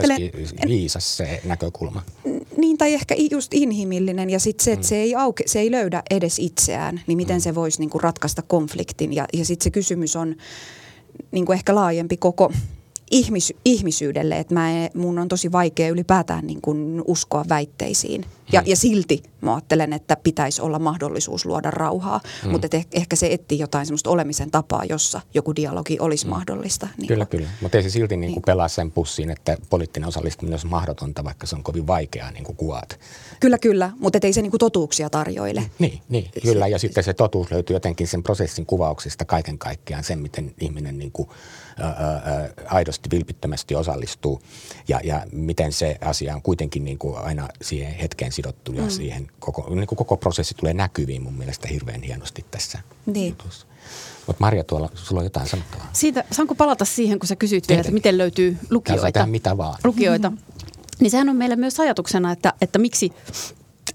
[0.67, 2.03] viisas se näkökulma.
[2.65, 4.89] Niin, tai ehkä just inhimillinen ja sitten se, että mm.
[4.89, 7.41] se, ei auke, se ei löydä edes itseään, niin miten mm.
[7.41, 9.13] se voisi niin kuin ratkaista konfliktin.
[9.13, 10.37] Ja, ja sitten se kysymys on
[11.31, 12.53] niin kuin ehkä laajempi koko
[13.11, 18.25] ihmis, ihmisyydelle, että mä, mun on tosi vaikea ylipäätään niin kuin uskoa väitteisiin.
[18.53, 18.71] Ja, hmm.
[18.71, 22.53] ja silti mä ajattelen, että pitäisi olla mahdollisuus luoda rauhaa, hmm.
[22.53, 26.31] mutta et ehkä se etsii jotain semmoista olemisen tapaa, jossa joku dialogi olisi hmm.
[26.31, 26.89] mahdollista.
[26.97, 27.39] Niin kyllä, kuin.
[27.41, 27.51] kyllä.
[27.61, 28.47] Mutta ei se silti niin kuin niin.
[28.47, 32.57] pelaa sen pussiin, että poliittinen osallistuminen on mahdotonta, vaikka se on kovin vaikeaa niin kuin
[32.57, 33.01] kuvaat.
[33.41, 35.71] Kyllä, kyllä, mutta ei se niin kuin totuuksia tarjoile.
[35.79, 36.67] Niin, niin kyllä.
[36.67, 41.13] Ja sitten se totuus löytyy jotenkin sen prosessin kuvauksista kaiken kaikkiaan, sen miten ihminen niin
[41.13, 41.29] kuin–
[42.67, 44.43] aidosti vilpittömästi osallistuu
[44.89, 48.91] ja, ja miten se asia on kuitenkin niin kuin aina siihen hetkeen sidottu ja mm.
[48.91, 53.29] siihen koko, niin kuin koko prosessi tulee näkyviin mun mielestä hirveän hienosti tässä niin.
[53.29, 53.67] jutussa.
[54.27, 55.89] Mutta Maria, tuolla sulla on jotain sanottavaa.
[55.93, 59.27] Siitä, saanko palata siihen, kun sä kysyit vielä, että miten löytyy lukijoita?
[59.27, 59.79] mitä vaan.
[59.85, 60.31] Lukijoita.
[60.31, 60.55] Mm-hmm.
[61.01, 63.13] Niin sehän on meillä myös ajatuksena, että, että miksi,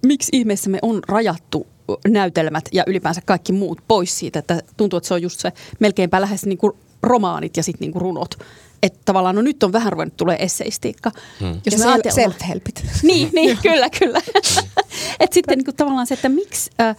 [0.06, 1.67] miksi ihmeessä me on rajattu
[2.08, 6.21] näytelmät ja ylipäänsä kaikki muut pois siitä, että tuntuu, että se on just se melkeinpä
[6.21, 6.73] lähes niin kuin
[7.04, 8.36] romaanit ja sitten niinku runot.
[8.84, 11.12] Että tavallaan no nyt on vähän ruvennut tulee esseistiikka.
[11.39, 11.62] Hmm.
[11.65, 12.86] Jos ja me self-helpit.
[13.04, 14.22] Niin, niin kyllä, kyllä.
[15.20, 16.96] että sitten niinku tavallaan se, että miksi, äh,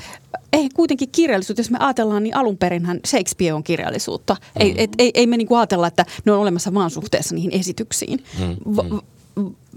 [0.53, 4.35] ei kuitenkin kirjallisuutta, jos me ajatellaan, niin alun perinhän Shakespeare on kirjallisuutta.
[4.35, 4.67] Hmm.
[4.67, 8.25] Ei, et, ei, ei me niinku ajatella, että ne on olemassa vaan suhteessa niihin esityksiin.
[8.39, 8.57] Hmm.
[8.77, 8.99] V-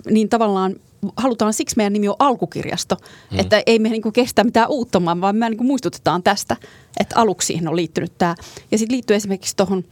[0.09, 0.75] niin tavallaan
[1.17, 2.97] halutaan, siksi meidän nimi on alkukirjasto,
[3.31, 3.39] hmm.
[3.39, 6.55] että ei me niinku kestä mitään uutta, vaan me niinku muistutetaan tästä,
[6.99, 8.35] että aluksi siihen on liittynyt tämä.
[8.71, 9.83] Ja sitten liittyy esimerkiksi tuohon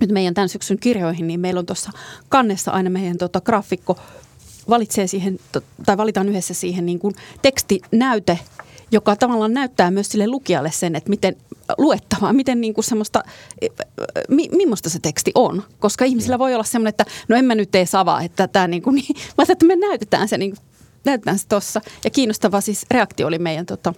[0.00, 1.90] nyt meidän tämän syksyn kirjoihin, niin meillä on tuossa
[2.28, 3.98] kannessa aina meidän tota, graafikko
[4.68, 5.38] valitsee siihen,
[5.86, 8.38] tai valitaan yhdessä siihen niin kuin tekstinäyte,
[8.90, 11.36] joka tavallaan näyttää myös sille lukijalle sen, että miten
[11.78, 13.22] luettavaa, miten niin kuin semmoista,
[14.28, 15.62] mi, millaista se teksti on.
[15.78, 18.82] Koska ihmisillä voi olla semmoinen, että no en mä nyt tee savaa, että tämä niin
[18.82, 20.64] kuin, niin, vaan että me näytetään se, niin kuin,
[21.04, 21.80] näytetään se tuossa.
[22.04, 23.94] Ja kiinnostava siis reaktio oli meidän tota,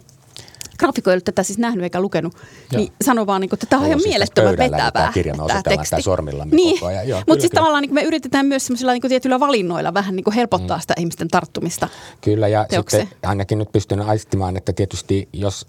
[0.79, 2.35] graafiko ei ole tätä siis nähnyt eikä lukenut,
[2.73, 2.81] Joo.
[2.81, 5.11] niin sano vaan, niin kuin, että tämä on ihan mielettömän vetävää.
[5.15, 6.03] Kirjan tämä teksti.
[6.03, 6.81] sormillamme niin.
[6.81, 7.25] koko ajan.
[7.27, 10.77] Mutta siis tavallaan niin me yritetään myös sellaisilla niin tietyillä valinnoilla vähän niin kuin helpottaa
[10.77, 10.81] mm.
[10.81, 11.89] sitä ihmisten tarttumista
[12.21, 13.07] Kyllä, ja teokseen.
[13.07, 15.67] sitten ainakin nyt pystyn aistimaan, että tietysti jos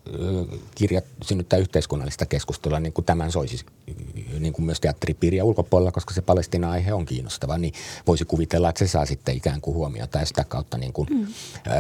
[0.76, 3.66] kirjat synnyttää yhteiskunnallista keskustelua, niin kuin tämän soisi
[4.40, 7.74] niin kuin myös teatteripiiriä ulkopuolella, koska se Palestina-aihe on kiinnostava, niin
[8.08, 11.28] voisi kuvitella, että se saa sitten ikään kuin huomiota ja sitä kautta niin kuin mm.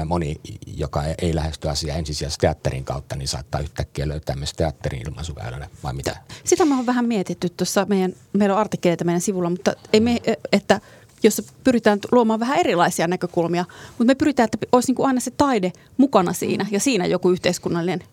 [0.06, 0.36] moni,
[0.78, 5.94] joka ei lähesty asiaa ensisijaisesti teatterin kautta, niin saattaa yhtäkkiä löytää myös teatterin ilmaisuväylänä, vai
[5.94, 6.18] mitä?
[6.44, 10.18] Sitä mä oon vähän mietitty tuossa meidän, meillä on artikkeleita meidän sivulla, mutta ei me,
[10.52, 10.82] että
[11.24, 15.32] jossa pyritään luomaan vähän erilaisia näkökulmia, mutta me pyritään, että olisi niin kuin aina se
[15.32, 18.04] taide mukana siinä ja siinä joku yhteiskunnallinen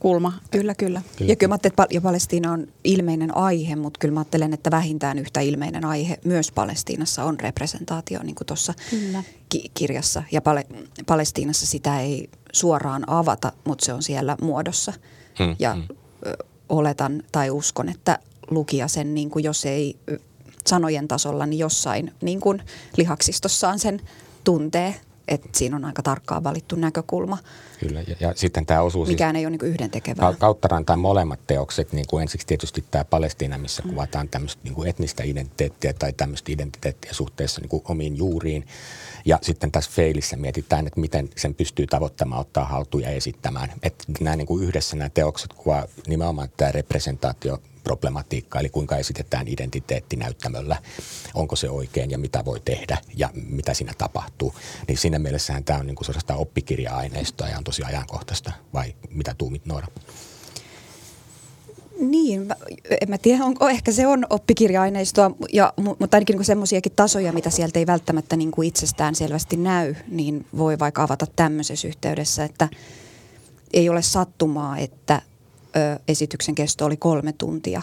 [0.00, 0.32] kulma.
[0.50, 1.02] Kyllä, kyllä.
[1.16, 1.30] kyllä.
[1.32, 5.18] Ja kyllä mä ajattelen, että Palestiina on ilmeinen aihe, mutta kyllä mä ajattelen, että vähintään
[5.18, 8.74] yhtä ilmeinen aihe myös Palestiinassa on representaatio, niin kuin tuossa
[9.48, 10.22] ki- kirjassa.
[10.32, 10.66] Ja Pale-
[11.06, 14.92] Palestiinassa sitä ei suoraan avata, mutta se on siellä muodossa.
[15.38, 15.84] Hmm, ja hmm.
[16.68, 18.18] oletan tai uskon, että
[18.50, 19.96] lukija sen, niin kuin jos ei
[20.66, 22.62] sanojen tasolla, niin jossain niin kuin
[22.96, 24.00] lihaksistossaan sen
[24.44, 24.94] tuntee
[25.30, 27.38] että siinä on aika tarkkaan valittu näkökulma.
[27.80, 29.08] Kyllä, ja, ja sitten tämä osuus...
[29.08, 30.34] Mikään ei ole niin yhdentekevää.
[30.86, 33.90] tai molemmat teokset, niin kuin ensiksi tietysti tämä Palestiina, missä mm.
[33.90, 38.66] kuvataan tämmöistä niin kuin etnistä identiteettiä tai tämmöistä identiteettiä suhteessa niin kuin omiin juuriin.
[39.24, 43.72] Ja sitten tässä Feilissä mietitään, että miten sen pystyy tavoittamaan, ottaa haltuun ja esittämään.
[43.82, 49.48] Että nämä niin kuin yhdessä nämä teokset kuvaa nimenomaan tämä representaatio problematiikka, eli kuinka esitetään
[49.48, 50.76] identiteetti näyttämöllä,
[51.34, 54.54] onko se oikein ja mitä voi tehdä ja mitä siinä tapahtuu.
[54.88, 59.34] Niin siinä mielessähän tämä on niin kuin suorastaan oppikirja-aineistoa ja on tosi ajankohtaista, vai mitä
[59.38, 59.86] tuumit Noora?
[62.00, 62.56] Niin, mä,
[63.00, 67.50] en mä tiedä, onko, ehkä se on oppikirja-aineistoa, ja, mutta ainakin niin semmoisiakin tasoja, mitä
[67.50, 72.68] sieltä ei välttämättä niin kuin itsestään selvästi näy, niin voi vaikka avata tämmöisessä yhteydessä, että
[73.72, 75.22] ei ole sattumaa, että
[75.76, 77.82] ö, esityksen kesto oli kolme tuntia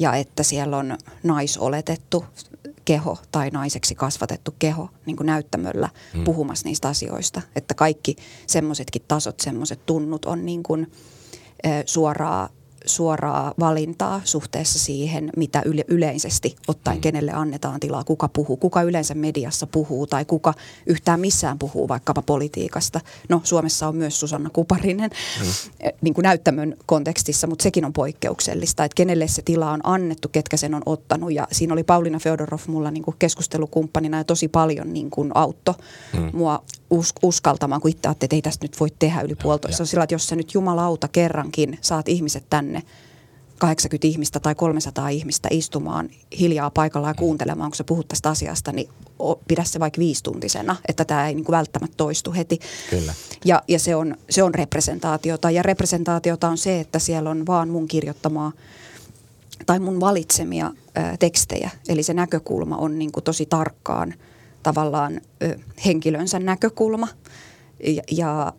[0.00, 2.24] ja että siellä on naisoletettu
[2.84, 6.24] keho tai naiseksi kasvatettu keho niin kuin näyttämöllä mm.
[6.24, 7.42] puhumassa niistä asioista.
[7.56, 10.92] Että kaikki semmoisetkin tasot, semmoiset tunnut on niin kuin,
[11.66, 12.48] ö, suoraa
[12.86, 17.00] suoraa valintaa suhteessa siihen, mitä yle- yleisesti ottaen, mm.
[17.00, 20.54] kenelle annetaan tilaa, kuka puhuu, kuka yleensä mediassa puhuu tai kuka
[20.86, 23.00] yhtään missään puhuu vaikkapa politiikasta.
[23.28, 25.46] No Suomessa on myös Susanna Kuparinen mm.
[26.00, 30.56] niin kuin näyttämön kontekstissa, mutta sekin on poikkeuksellista, että kenelle se tila on annettu, ketkä
[30.56, 34.92] sen on ottanut ja siinä oli Paulina Feodorov mulla niin kuin keskustelukumppanina ja tosi paljon
[34.92, 35.74] niin kuin auttoi
[36.12, 36.30] mm.
[36.32, 39.76] mua us, uskaltamaan, kun itse että ei tästä nyt voi tehdä yli puolitoista.
[39.76, 42.82] Se on sillä, että jos sä nyt jumalauta kerrankin saat ihmiset tänne,
[43.58, 48.72] 80 ihmistä tai 300 ihmistä istumaan hiljaa paikalla ja kuuntelemaan, kun sä puhut tästä asiasta,
[48.72, 48.88] niin
[49.48, 52.58] pidä se vaikka viistuntisena, että tämä ei niin kuin välttämättä toistu heti.
[52.90, 53.14] Kyllä.
[53.44, 55.50] Ja, ja se, on, se on representaatiota.
[55.50, 58.52] Ja representaatiota on se, että siellä on vaan mun kirjoittamaa
[59.66, 61.70] tai mun valitsemia ää, tekstejä.
[61.88, 64.14] Eli se näkökulma on niin kuin tosi tarkkaan
[64.64, 67.08] tavallaan ö, henkilönsä näkökulma.
[67.84, 68.52] Ja, ja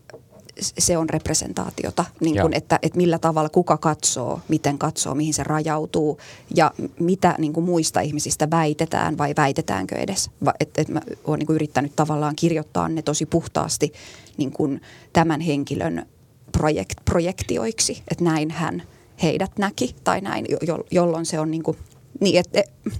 [0.59, 5.43] se on representaatiota, niin kuin, että, että millä tavalla kuka katsoo, miten katsoo, mihin se
[5.43, 6.19] rajautuu
[6.55, 10.29] ja mitä niin kuin muista ihmisistä väitetään vai väitetäänkö edes.
[10.59, 13.93] Että et mä oon niin kuin yrittänyt tavallaan kirjoittaa ne tosi puhtaasti
[14.37, 14.81] niin kuin
[15.13, 16.05] tämän henkilön
[16.51, 18.83] projekt, projektioiksi, että näin hän
[19.23, 21.77] heidät näki tai näin, jo, jolloin se on niin kuin,
[22.19, 22.95] niin että, joo.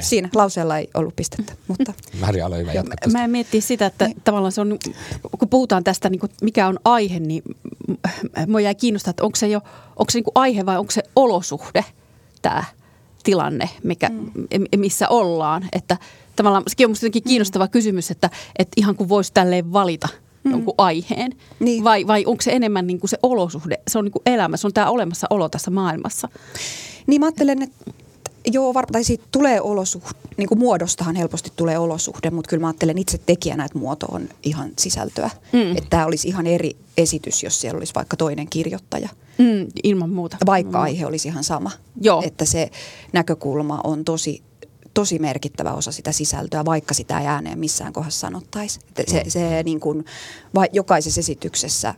[0.00, 1.94] Siinä lauseella ei ollut pistettä, mutta...
[2.20, 2.72] Maria, ole hyvä,
[3.12, 4.20] Mä miettii sitä, että niin.
[4.24, 4.78] tavallaan se on,
[5.38, 7.42] kun puhutaan tästä, niin kuin mikä on aihe, niin
[8.46, 9.60] mua jäi kiinnostaa, että onko se jo,
[9.96, 11.84] onko se niin kuin aihe vai onko se olosuhde
[12.42, 12.64] tämä
[13.22, 14.80] tilanne, mikä, mm.
[14.80, 15.68] missä ollaan.
[15.72, 15.96] Että
[16.36, 17.70] tavallaan sekin on minusta kiinnostava mm.
[17.70, 20.08] kysymys, että, että ihan kuin voisi tälleen valita
[20.44, 20.50] mm.
[20.50, 21.32] jonkun aiheen.
[21.60, 21.84] Niin.
[21.84, 24.66] Vai, vai onko se enemmän niin kuin se olosuhde, se on niin kuin elämä, se
[24.66, 26.28] on tämä olemassaolo tässä maailmassa.
[27.06, 27.92] Niin mä ajattelen, että
[28.46, 32.66] Joo, var, tai siitä tulee olosuhde, niin kuin muodostahan helposti tulee olosuhde, mutta kyllä mä
[32.66, 35.30] ajattelen itse tekijänä, että muoto on ihan sisältöä.
[35.52, 35.76] Mm.
[35.76, 39.08] Että tämä olisi ihan eri esitys, jos siellä olisi vaikka toinen kirjoittaja.
[39.38, 40.36] Mm, ilman muuta.
[40.46, 40.82] Vaikka mm.
[40.82, 41.70] aihe olisi ihan sama.
[42.00, 42.22] Joo.
[42.26, 42.70] Että se
[43.12, 44.42] näkökulma on tosi,
[44.94, 48.80] tosi merkittävä osa sitä sisältöä, vaikka sitä ei ääneen missään kohdassa sanottaisi.
[49.08, 49.30] Se, mm.
[49.30, 50.04] se niin kuin,
[50.54, 51.94] vai, jokaisessa esityksessä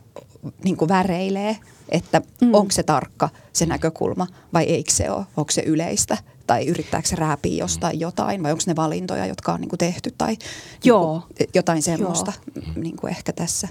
[0.63, 1.57] niin kuin väreilee,
[1.89, 2.53] että mm.
[2.53, 7.15] onko se tarkka se näkökulma vai eikö se ole, onko se yleistä tai yrittääkö se
[7.15, 10.37] rääpiä jostain jotain vai onko ne valintoja, jotka on niin kuin tehty tai
[10.83, 11.13] Joo.
[11.13, 12.65] Niin kuin, jotain semmoista Joo.
[12.75, 13.67] Niin kuin ehkä tässä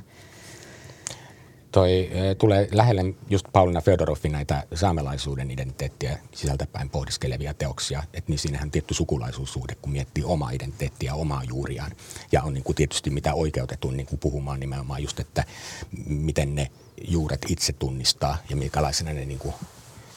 [1.73, 8.39] toi e, tulee lähelle just Paulina Fedorovin näitä saamelaisuuden identiteettiä sisältäpäin pohdiskelevia teoksia, että niin
[8.39, 11.93] siinähän tietty sukulaisuussuhde, kun miettii omaa identiteettiä, omaa juuriaan.
[12.33, 15.45] Ja on niin kuin tietysti mitä oikeutetun niin kuin puhumaan nimenomaan just, että
[16.07, 16.71] miten ne
[17.09, 19.55] juuret itse tunnistaa ja minkälaisena ne niin kuin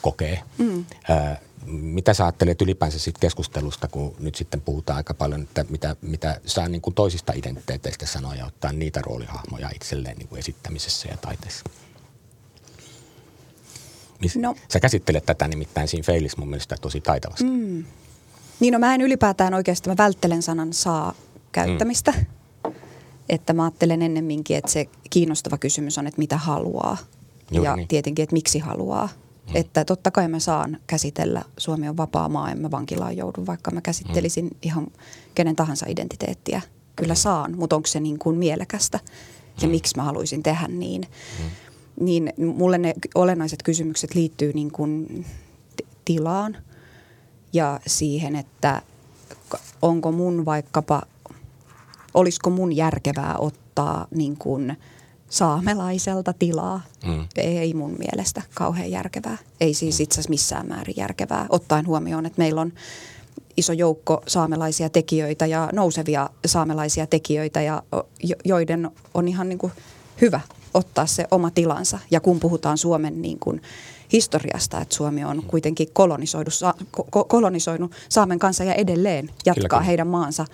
[0.01, 0.39] kokee.
[0.57, 0.85] Mm.
[1.09, 5.95] Ää, mitä sä ajattelet ylipäänsä siitä keskustelusta, kun nyt sitten puhutaan aika paljon, että mitä,
[6.01, 11.07] mitä saa niin kuin toisista identiteeteistä sanoa ja ottaa niitä roolihahmoja itselleen niin kuin esittämisessä
[11.09, 11.63] ja taiteessa?
[14.35, 14.55] No.
[14.73, 17.43] Sä käsittelet tätä nimittäin siinä Feilis mun mielestä tosi taitavasti.
[17.43, 17.85] Mm.
[18.59, 21.13] Niin no mä en ylipäätään oikeastaan, mä välttelen sanan saa
[21.51, 22.11] käyttämistä.
[22.11, 22.73] Mm.
[23.29, 26.97] Että mä ajattelen ennemminkin, että se kiinnostava kysymys on, että mitä haluaa.
[27.51, 27.87] Juuri ja niin.
[27.87, 29.09] tietenkin, että miksi haluaa.
[29.47, 29.55] Mm.
[29.55, 33.71] Että totta kai mä saan käsitellä, Suomi on vapaa maa, en mä vankilaan joudu, vaikka
[33.71, 34.57] mä käsittelisin mm.
[34.61, 34.87] ihan
[35.35, 36.61] kenen tahansa identiteettiä.
[36.95, 37.17] Kyllä mm.
[37.17, 38.99] saan, mutta onko se niin kuin mielekästä
[39.61, 39.71] ja mm.
[39.71, 41.01] miksi mä haluaisin tehdä niin.
[41.39, 41.45] Mm.
[42.05, 45.25] Niin mulle ne olennaiset kysymykset liittyy niin kuin
[46.05, 46.57] tilaan
[47.53, 48.81] ja siihen, että
[49.81, 51.01] onko mun vaikkapa,
[52.13, 54.77] olisiko mun järkevää ottaa niin kuin–
[55.35, 56.81] saamelaiselta tilaa.
[57.05, 57.27] Mm.
[57.35, 59.37] Ei mun mielestä kauhean järkevää.
[59.61, 62.73] Ei siis itse asiassa missään määrin järkevää, ottaen huomioon, että meillä on
[63.57, 67.83] iso joukko saamelaisia tekijöitä ja nousevia saamelaisia tekijöitä, ja
[68.45, 69.71] joiden on ihan niin kuin
[70.21, 70.39] hyvä
[70.73, 71.99] ottaa se oma tilansa.
[72.11, 73.61] Ja kun puhutaan Suomen niin kuin
[74.11, 76.53] historiasta, että Suomi on kuitenkin kolonisoinut,
[77.27, 80.45] kolonisoinut Saamen kanssa ja edelleen jatkaa Kyllä, heidän maansa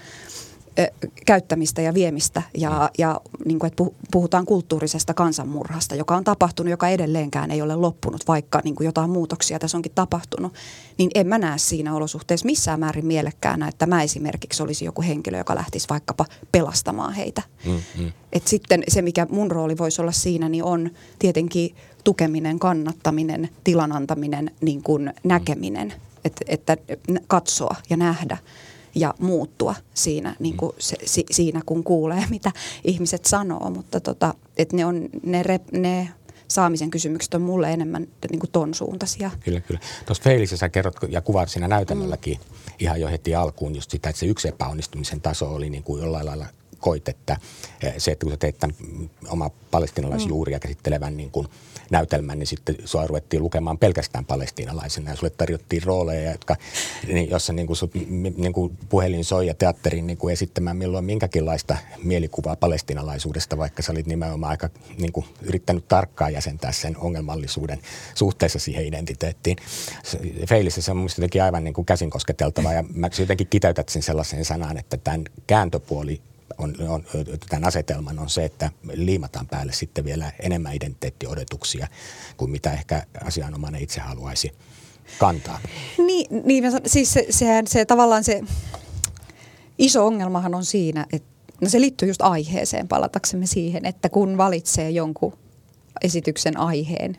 [1.25, 2.89] käyttämistä ja viemistä ja, mm.
[2.97, 8.27] ja niin kuin, että puhutaan kulttuurisesta kansanmurhasta, joka on tapahtunut, joka edelleenkään ei ole loppunut,
[8.27, 10.53] vaikka niin kuin jotain muutoksia tässä onkin tapahtunut,
[10.97, 15.37] niin en mä näe siinä olosuhteessa missään määrin mielekkäänä, että mä esimerkiksi olisi joku henkilö,
[15.37, 17.41] joka lähtisi vaikkapa pelastamaan heitä.
[17.65, 18.11] Mm, mm.
[18.33, 23.91] Et sitten se, mikä mun rooli voisi olla siinä, niin on tietenkin tukeminen, kannattaminen, tilan
[23.91, 25.93] antaminen, niin kuin näkeminen,
[26.25, 26.77] että, että
[27.27, 28.37] katsoa ja nähdä
[28.95, 32.51] ja muuttua siinä, niin kuin se, si, siinä kun kuulee, mitä
[32.83, 33.69] ihmiset sanoo.
[33.69, 36.09] Mutta tota, että ne, on, ne, rep, ne
[36.47, 39.31] saamisen kysymykset on mulle enemmän niin kuin ton suuntaisia.
[39.39, 39.81] Kyllä, kyllä.
[40.05, 42.73] Tuossa Feilissä sä kerrot ja kuvaat siinä näytelmälläkin mm.
[42.79, 46.25] ihan jo heti alkuun just sitä, että se yksi epäonnistumisen taso oli niin kuin jollain
[46.25, 46.45] lailla
[46.81, 47.37] koit, että
[47.83, 48.75] eh, se, että kun sä teet tämän
[49.29, 50.61] oma palestinalaisjuuria mm.
[50.61, 51.47] käsittelevän niin kuin–
[51.91, 56.55] näytelmän, niin sitten sua ruvettiin lukemaan pelkästään palestiinalaisena ja sulle tarjottiin rooleja, jotka,
[57.07, 57.91] niin, jossa niin kuin sut,
[58.37, 63.91] niin kuin puhelin soi ja teatterin niin kuin esittämään milloin minkäkinlaista mielikuvaa palestiinalaisuudesta, vaikka sä
[63.91, 67.79] olit nimenomaan aika niin kuin, yrittänyt tarkkaan jäsentää sen ongelmallisuuden
[68.15, 69.57] suhteessa siihen identiteettiin.
[70.49, 74.01] Feilissä se on mielestäni jotenkin aivan niin kuin käsin kosketeltava ja mä jotenkin kiteytät sen
[74.01, 76.21] sellaiseen sanaan, että tämän kääntöpuoli
[76.57, 77.03] on, on,
[77.49, 81.87] tämän asetelman on se, että liimataan päälle sitten vielä enemmän identiteettiodotuksia
[82.37, 84.51] kuin mitä ehkä asianomainen itse haluaisi
[85.19, 85.59] kantaa.
[85.97, 88.41] Niin, niin siis se, sehän se tavallaan se
[89.77, 94.89] iso ongelmahan on siinä, että no se liittyy just aiheeseen, palataksemme siihen, että kun valitsee
[94.89, 95.33] jonkun
[96.01, 97.17] esityksen aiheen,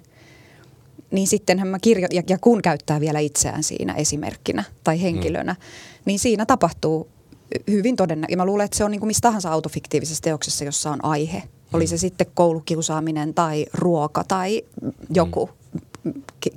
[1.11, 5.59] niin sittenhän mä kirjo, ja, ja kun käyttää vielä itseään siinä esimerkkinä tai henkilönä, mm.
[6.05, 7.09] niin siinä tapahtuu
[7.71, 8.37] hyvin todennäköisesti.
[8.37, 11.43] Mä luulen, että se on niin kuin missä tahansa autofiktiivisessa teoksessa, jossa on aihe.
[11.73, 14.63] Oli se sitten koulukiusaaminen tai ruoka tai
[15.15, 15.51] joku
[16.05, 16.13] mm.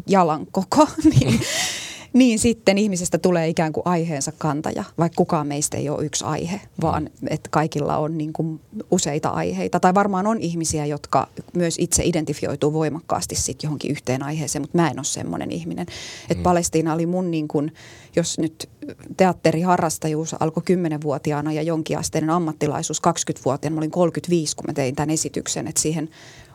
[0.08, 0.88] jalan koko,
[1.20, 1.40] niin,
[2.16, 6.62] niin sitten ihmisestä tulee ikään kuin aiheensa kantaja, vaikka kukaan meistä ei ole yksi aihe,
[6.82, 7.28] vaan mm.
[7.30, 8.60] että kaikilla on niin kuin
[8.92, 9.80] useita aiheita.
[9.80, 14.90] Tai varmaan on ihmisiä, jotka myös itse identifioituu voimakkaasti sitten johonkin yhteen aiheeseen, mutta mä
[14.90, 15.86] en ole semmoinen ihminen.
[16.22, 16.44] Että mm.
[16.44, 17.74] Palestiina oli mun, niin kuin,
[18.16, 18.70] jos nyt
[19.18, 25.68] teatteriharrastajuus alkoi 10-vuotiaana ja jonkinasteinen ammattilaisuus 20-vuotiaana, mä olin 35, kun mä tein tämän esityksen,
[25.68, 26.10] että siihen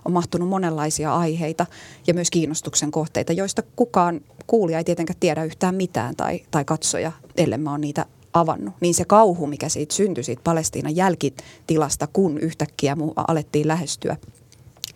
[0.05, 1.67] on mahtunut monenlaisia aiheita
[2.07, 7.13] ja myös kiinnostuksen kohteita, joista kukaan kuulija ei tietenkään tiedä yhtään mitään tai, tai katsoja,
[7.37, 8.75] ellei mä oon niitä avannut.
[8.81, 14.17] Niin se kauhu, mikä siitä syntyi siitä Palestiinan jälkitilasta, kun yhtäkkiä mu alettiin lähestyä,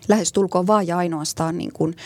[0.08, 1.96] lähestulkoon vaan ja ainoastaan niin kuin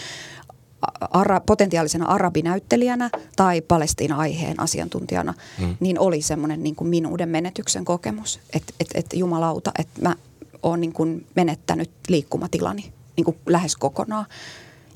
[1.10, 5.76] ara, potentiaalisena arabinäyttelijänä tai Palestiina-aiheen asiantuntijana, mm.
[5.80, 10.16] niin oli semmoinen niin kuin minuuden menetyksen kokemus, että et, et, jumalauta, että mä
[10.62, 14.26] oon niin kuin menettänyt liikkumatilani niin kuin lähes kokonaan.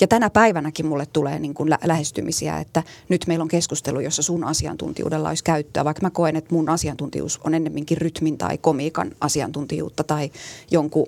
[0.00, 4.22] Ja tänä päivänäkin mulle tulee niin kuin lä- lähestymisiä, että nyt meillä on keskustelu, jossa
[4.22, 9.12] sun asiantuntijuudella olisi käyttöä, vaikka mä koen, että mun asiantuntijuus on ennemminkin rytmin tai komiikan
[9.20, 10.30] asiantuntijuutta tai
[10.70, 11.06] jonkun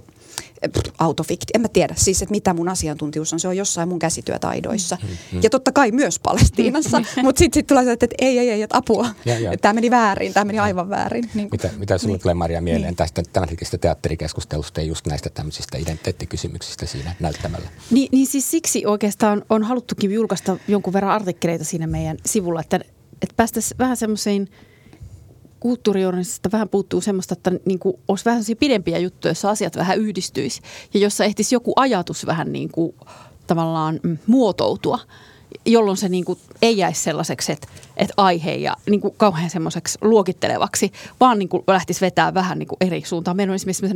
[0.98, 4.98] autofikti, en mä tiedä siis, että mitä mun asiantuntijuus on, se on jossain mun käsityötaidoissa.
[5.02, 5.40] Mm-hmm.
[5.42, 9.08] Ja totta kai myös Palestiinassa, mutta sitten sit tulee että ei, ei, ei, että apua,
[9.60, 11.30] tämä meni väärin, tämä meni aivan väärin.
[11.34, 12.22] Niin mitä, mitä sinulle niin.
[12.22, 12.96] tulee Maria mieleen niin.
[12.96, 17.68] tästä tämänhetkisestä teatterikeskustelusta ja just näistä tämmöisistä identiteettikysymyksistä siinä näyttämällä?
[17.90, 22.76] Niin, niin siis siksi oikeastaan on haluttukin julkaista jonkun verran artikkeleita siinä meidän sivulla, että,
[23.22, 24.48] että päästäisiin vähän semmoiseen–
[25.64, 30.60] kulttuurijournalistista vähän puuttuu semmoista, että niin kuin olisi vähän pidempiä juttuja, joissa asiat vähän yhdistyisi
[30.94, 32.94] ja jossa ehtisi joku ajatus vähän niin kuin
[33.46, 34.98] tavallaan muotoutua
[35.66, 39.98] jolloin se niin kuin ei jäisi sellaiseksi, että, että aihe ja niin kuin kauhean semmoiseksi
[40.02, 43.36] luokittelevaksi, vaan niin kuin lähtisi vetää vähän niin kuin eri suuntaan.
[43.36, 43.86] Meillä on esimerkiksi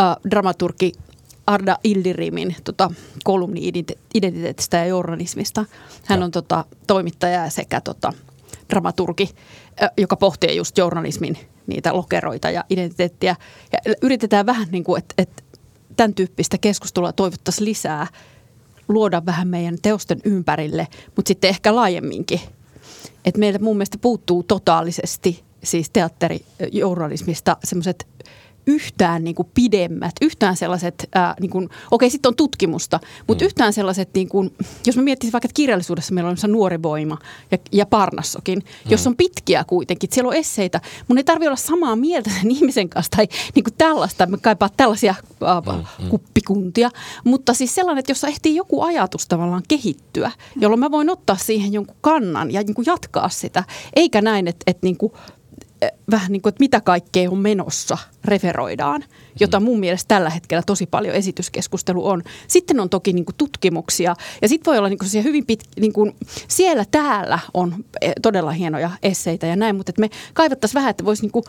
[0.00, 0.92] äh, dramaturgi
[1.46, 2.90] Arda Ildirimin tota,
[3.24, 3.68] kolumni
[4.14, 5.64] identiteetistä ja journalismista.
[6.04, 6.24] Hän ja.
[6.24, 8.12] on tota, toimittaja sekä tota,
[8.70, 9.30] dramaturgi,
[9.98, 13.36] joka pohtii just journalismin niitä lokeroita ja identiteettiä.
[13.72, 15.42] Ja yritetään vähän niin kuin, että, että
[15.96, 18.06] tämän tyyppistä keskustelua toivottaisiin lisää,
[18.88, 22.40] luoda vähän meidän teosten ympärille, mutta sitten ehkä laajemminkin.
[23.24, 28.06] Että meiltä mun mielestä puuttuu totaalisesti siis teatterijournalismista semmoiset
[28.66, 33.46] yhtään niin kuin pidemmät, yhtään sellaiset, ää, niin kuin, okei sitten on tutkimusta, mutta mm.
[33.46, 34.54] yhtään sellaiset, niin kuin,
[34.86, 37.18] jos mä miettisin vaikka, että kirjallisuudessa meillä on nuori voima
[37.50, 38.90] ja, ja Parnassokin, mm.
[38.90, 42.88] jos on pitkiä kuitenkin, siellä on esseitä, mun ei tarvitse olla samaa mieltä sen ihmisen
[42.88, 46.08] kanssa tai niin kuin tällaista, me kaipaa tällaisia ää, mm, mm.
[46.08, 46.90] kuppikuntia,
[47.24, 51.72] mutta siis sellainen, että jos ehtii joku ajatus tavallaan kehittyä, jolloin mä voin ottaa siihen
[51.72, 53.64] jonkun kannan ja niin kuin jatkaa sitä,
[53.96, 55.12] eikä näin, että, että niin kuin,
[56.10, 59.04] vähän niin kuin, että mitä kaikkea on menossa, referoidaan,
[59.40, 62.22] jota mun mielestä tällä hetkellä tosi paljon esityskeskustelu on.
[62.48, 65.92] Sitten on toki niin kuin tutkimuksia ja sitten voi olla niin kuin hyvin pit, niin
[65.92, 66.16] kuin
[66.48, 71.04] siellä täällä on e, todella hienoja esseitä ja näin, mutta että me kaivattaisiin vähän, että
[71.04, 71.44] voisi niin kuin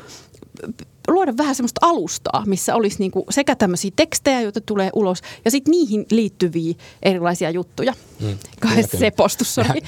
[1.07, 5.51] luoda vähän semmoista alustaa, missä olisi niin kuin sekä tämmöisiä tekstejä, joita tulee ulos, ja
[5.51, 7.93] sitten niihin liittyviä erilaisia juttuja.
[8.19, 8.37] Mm.
[8.99, 9.81] se postus oli.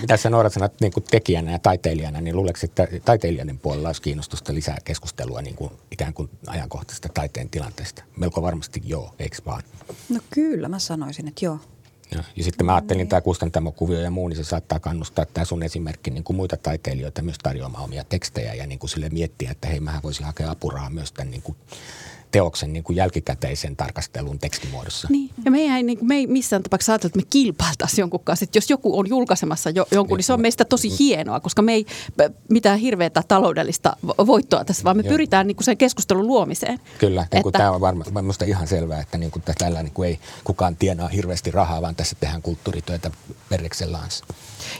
[0.00, 4.54] Mitä sä Noora sanot niin tekijänä ja taiteilijana, niin luuleeko, että taiteilijan puolella olisi kiinnostusta
[4.54, 8.02] lisää keskustelua niin kuin ikään kuin ajankohtaisesta taiteen tilanteesta?
[8.16, 9.62] Melko varmasti joo, eikö vaan?
[10.08, 11.58] No kyllä, mä sanoisin, että joo.
[12.14, 13.08] Ja, ja sitten mä ajattelin niin.
[13.08, 17.22] tämä kustantamokuvio ja muu, niin se saattaa kannustaa tämä sun esimerkki niin kuin muita taiteilijoita
[17.22, 20.90] myös tarjoamaan omia tekstejä ja niin kuin sille miettiä, että hei, mähän voisin hakea apurahaa
[20.90, 21.56] myös tämän niin kuin
[22.30, 25.08] teoksen niin kuin jälkikäteisen tarkastelun tekstimuodossa.
[25.10, 25.30] Niin.
[25.44, 28.44] Ja me ei, niin kuin, me ei missään tapauksessa ajatella, että me kilpailtaisiin jonkun kanssa.
[28.44, 31.72] Että jos joku on julkaisemassa jo, jonkun, niin se on meistä tosi hienoa, koska me
[31.72, 31.86] ei
[32.50, 35.10] mitään hirveätä taloudellista voittoa tässä, vaan me Joo.
[35.10, 36.80] pyritään niin kuin sen keskustelun luomiseen.
[36.98, 37.42] Kyllä, että...
[37.42, 38.10] kun tämä on varmaan
[38.46, 42.16] ihan selvää, että niin kuin tällä niin kuin ei kukaan tienaa hirveästi rahaa, vaan tässä
[42.20, 43.10] tehdään kulttuurityötä
[43.48, 44.08] perreksellaan.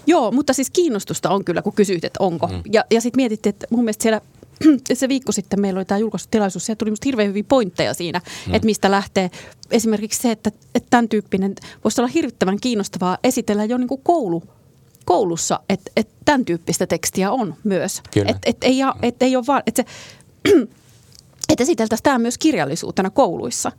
[0.07, 2.47] Joo, mutta siis kiinnostusta on kyllä, kun kysyit, että onko.
[2.47, 2.63] Mm.
[2.73, 4.21] Ja, ja sitten mietittiin, että mun mielestä siellä
[4.95, 8.55] se viikko sitten meillä oli tämä julkaisutilaisuus, siellä tuli musta hirveän hyviä pointteja siinä, mm.
[8.55, 9.31] että mistä lähtee
[9.71, 11.55] esimerkiksi se, että, että tämän tyyppinen
[11.85, 14.43] voisi olla hirvittävän kiinnostavaa esitellä jo niin kuin koulu,
[15.05, 18.03] koulussa, että, että tämän tyyppistä tekstiä on myös.
[18.17, 19.89] Että et ei, et ei ole vaan, että se,
[21.49, 23.73] että esiteltäisiin tämä myös kirjallisuutena kouluissa.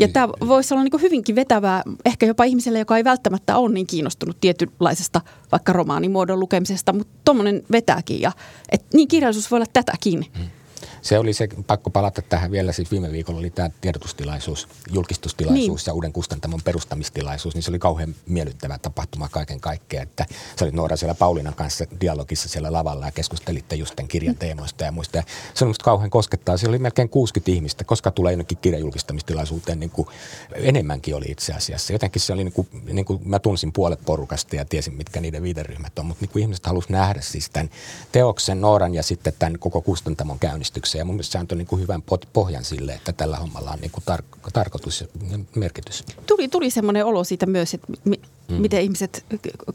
[0.00, 3.86] Ja tämä voisi olla niin hyvinkin vetävää ehkä jopa ihmiselle, joka ei välttämättä ole niin
[3.86, 5.20] kiinnostunut tietynlaisesta
[5.52, 8.20] vaikka romaanimuodon lukemisesta, mutta tuommoinen vetääkin.
[8.20, 8.32] Ja,
[8.72, 10.26] et niin kirjallisuus voi olla tätäkin.
[10.38, 10.59] Hmm
[11.02, 15.90] se oli se, pakko palata tähän vielä, siis viime viikolla oli tämä tiedotustilaisuus, julkistustilaisuus niin.
[15.90, 20.26] ja uuden kustantamon perustamistilaisuus, niin se oli kauhean miellyttävä tapahtuma kaiken kaikkea, että
[20.58, 24.84] sä olit Noora siellä Paulinan kanssa dialogissa siellä lavalla ja keskustelitte just tämän kirjan teemoista
[24.84, 25.16] ja muista.
[25.16, 25.22] Ja
[25.54, 26.56] se oli musta kauhean koskettaa.
[26.56, 30.08] Siellä oli melkein 60 ihmistä, koska tulee jonnekin kirjan julkistamistilaisuuteen, niin kuin
[30.54, 31.92] enemmänkin oli itse asiassa.
[31.92, 35.42] Jotenkin se oli niin kuin, niin kuin mä tunsin puolet porukasta ja tiesin, mitkä niiden
[35.42, 37.70] viiteryhmät on, mutta niin kuin ihmiset halusivat nähdä siis tämän
[38.12, 41.00] teoksen, Nooran ja sitten tämän koko kustantamon käynnistyksen kysymykseen.
[41.00, 43.90] Ja mun mielestä se antoi niin kuin hyvän pohjan sille, että tällä hommalla on niin
[43.90, 45.06] kuin tar- tarkoitus ja
[45.54, 46.04] merkitys.
[46.26, 48.54] Tuli, tuli semmoinen olo siitä myös, että mi- mm.
[48.54, 49.24] miten ihmiset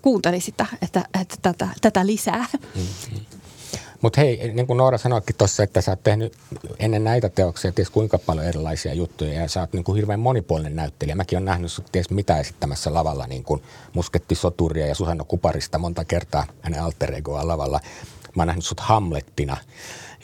[0.02, 2.46] kuunteli sitä, että, että tätä, tätä lisää.
[2.54, 3.26] Mm-hmm.
[4.02, 6.34] Mutta hei, niin kuin Noora sanoikin tuossa, että sä oot tehnyt
[6.80, 10.76] ennen näitä teoksia ties kuinka paljon erilaisia juttuja ja sä oot niin kuin hirveän monipuolinen
[10.76, 11.16] näyttelijä.
[11.16, 13.62] Mäkin olen nähnyt sut ties mitä esittämässä lavalla, niin kuin
[13.94, 17.80] Musketti Soturia ja Susanna Kuparista monta kertaa hänen alter egoa lavalla.
[18.36, 19.58] Mä oon nähnyt sut Hamlettina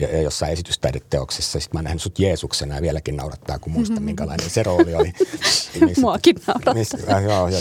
[0.07, 1.59] ja jossain esitystaideteoksessa.
[1.59, 4.05] Sitten mä oon nähnyt sut Jeesuksena ja vieläkin naurattaa, kun muistan, mm-hmm.
[4.05, 5.13] minkälainen se rooli oli.
[5.85, 6.73] Missä, Muakin naurattaa.
[6.73, 7.57] Missä, äh, joo, ja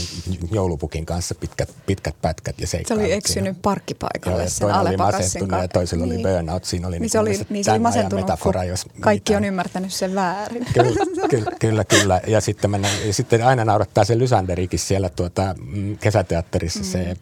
[0.50, 3.02] joulupukin kanssa pitkät, pitkät pätkät ja seikkailut.
[3.02, 3.60] Se oli eksynyt siinä.
[3.62, 6.26] parkkipaikalle joo, sen toinen oli masentunut ja toisella niin.
[6.26, 6.64] oli burnout.
[6.64, 9.42] Siinä oli niin, se oli, niin se oli masentunut, metafora, jos kaikki mitään.
[9.42, 10.66] on ymmärtänyt sen väärin.
[10.74, 11.84] Kyllä, kyllä, kyllä.
[11.84, 12.20] kyllä.
[12.26, 16.84] Ja sitten, mennään, ja sitten aina naurattaa se Lysanderikin siellä tuota, mm, kesäteatterissa mm.
[16.84, 17.16] se,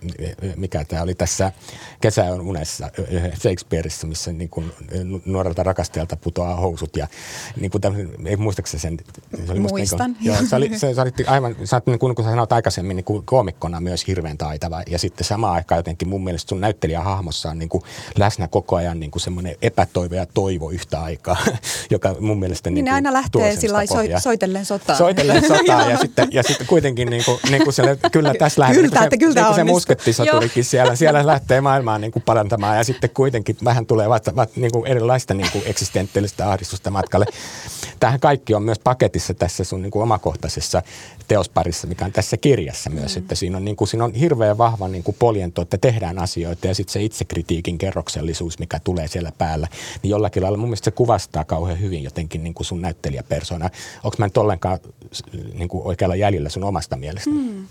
[0.56, 1.52] mikä tämä oli tässä
[2.00, 2.90] Kesä on unessa
[3.40, 4.72] Shakespeareissa, missä niin kuin
[5.24, 7.08] nuorelta rakastajalta putoaa housut ja
[7.60, 8.98] niin kuin tämmöisen, ei muistaakseni sen?
[9.46, 10.10] Se oli Muistan.
[10.10, 12.30] Niin kuin, joo, se oli, se, se oli aivan, sä oot, niin kuin, kun sä
[12.30, 16.48] sanoit aikaisemmin, niin kuin koomikkona myös hirveän taitava ja sitten samaan aikaan jotenkin mun mielestä
[16.48, 17.82] sun näyttelijähahmossa on niin kuin
[18.18, 21.36] läsnä koko ajan niin kuin semmoinen epätoivo ja toivo yhtä aikaa,
[21.90, 24.98] joka mun mielestä niin, niin aina lähtee sillä so, soitellen sotaan.
[24.98, 28.82] Soitellen sotaan ja, sitten, ja sitten kuitenkin niin kuin, niin kuin siellä, kyllä tässä lähtee,
[28.82, 33.10] kyllä, se, kyllä niin se muskettisoturikin siellä, siellä lähtee maailmaa niin kuin parantamaan ja sitten
[33.10, 37.26] kuitenkin vähän tulee vasta, vasta niin kuin erilaista niin kuin eksistentiaalista ahdistusta matkalle.
[38.00, 40.82] Tähän kaikki on myös paketissa tässä sun niin kuin omakohtaisessa
[41.28, 43.22] teosparissa, mikä on tässä kirjassa myös, mm.
[43.22, 46.66] että siinä on, niin kuin, siinä on hirveän vahva niin kuin poljento, että tehdään asioita
[46.66, 49.68] ja sitten se itsekritiikin kerroksellisuus, mikä tulee siellä päällä,
[50.02, 53.70] niin jollakin lailla mun mielestä se kuvastaa kauhean hyvin jotenkin niin kuin sun näyttelijäpersona.
[54.04, 54.78] Onko mä nyt ollenkaan
[55.54, 57.30] niin kuin oikealla jäljellä sun omasta mielestä?
[57.30, 57.66] Mm.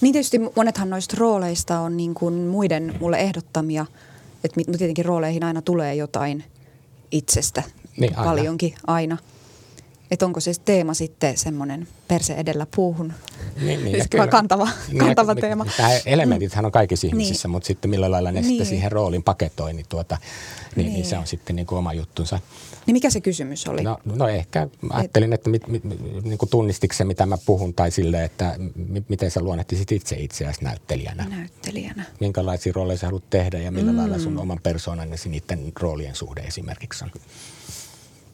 [0.00, 3.86] Niin tietysti monethan noista rooleista on niin kuin muiden mulle ehdottamia–
[4.44, 6.44] että tietenkin rooleihin aina tulee jotain
[7.10, 7.62] itsestä
[7.96, 8.30] niin, aina.
[8.30, 9.18] paljonkin aina.
[10.12, 13.12] Että onko se teema sitten semmoinen perse edellä puuhun
[13.60, 15.66] niin, niin, kyllä, kantava, niin, kantava teema.
[15.78, 17.52] Nämä elementithän on kaikissa ihmisissä, niin.
[17.52, 18.48] mutta sitten millä lailla ne niin.
[18.48, 20.18] sitten siihen roolin paketoi, niin, tuota,
[20.76, 20.94] niin, niin.
[20.94, 22.38] niin se on sitten niin kuin oma juttunsa.
[22.86, 23.82] Niin mikä se kysymys oli?
[23.82, 25.82] No, no ehkä ajattelin, että mit, mit,
[26.22, 30.16] niin kuin tunnistiko se, mitä mä puhun, tai sille, että m- miten sä luonnehtisit itse
[30.16, 31.26] itseäsi näyttelijänä.
[31.30, 32.04] Näyttelijänä.
[32.20, 33.98] Minkälaisia rooleja sä haluat tehdä ja millä mm.
[33.98, 37.10] lailla sun oman persoonannesi niiden roolien suhde esimerkiksi on.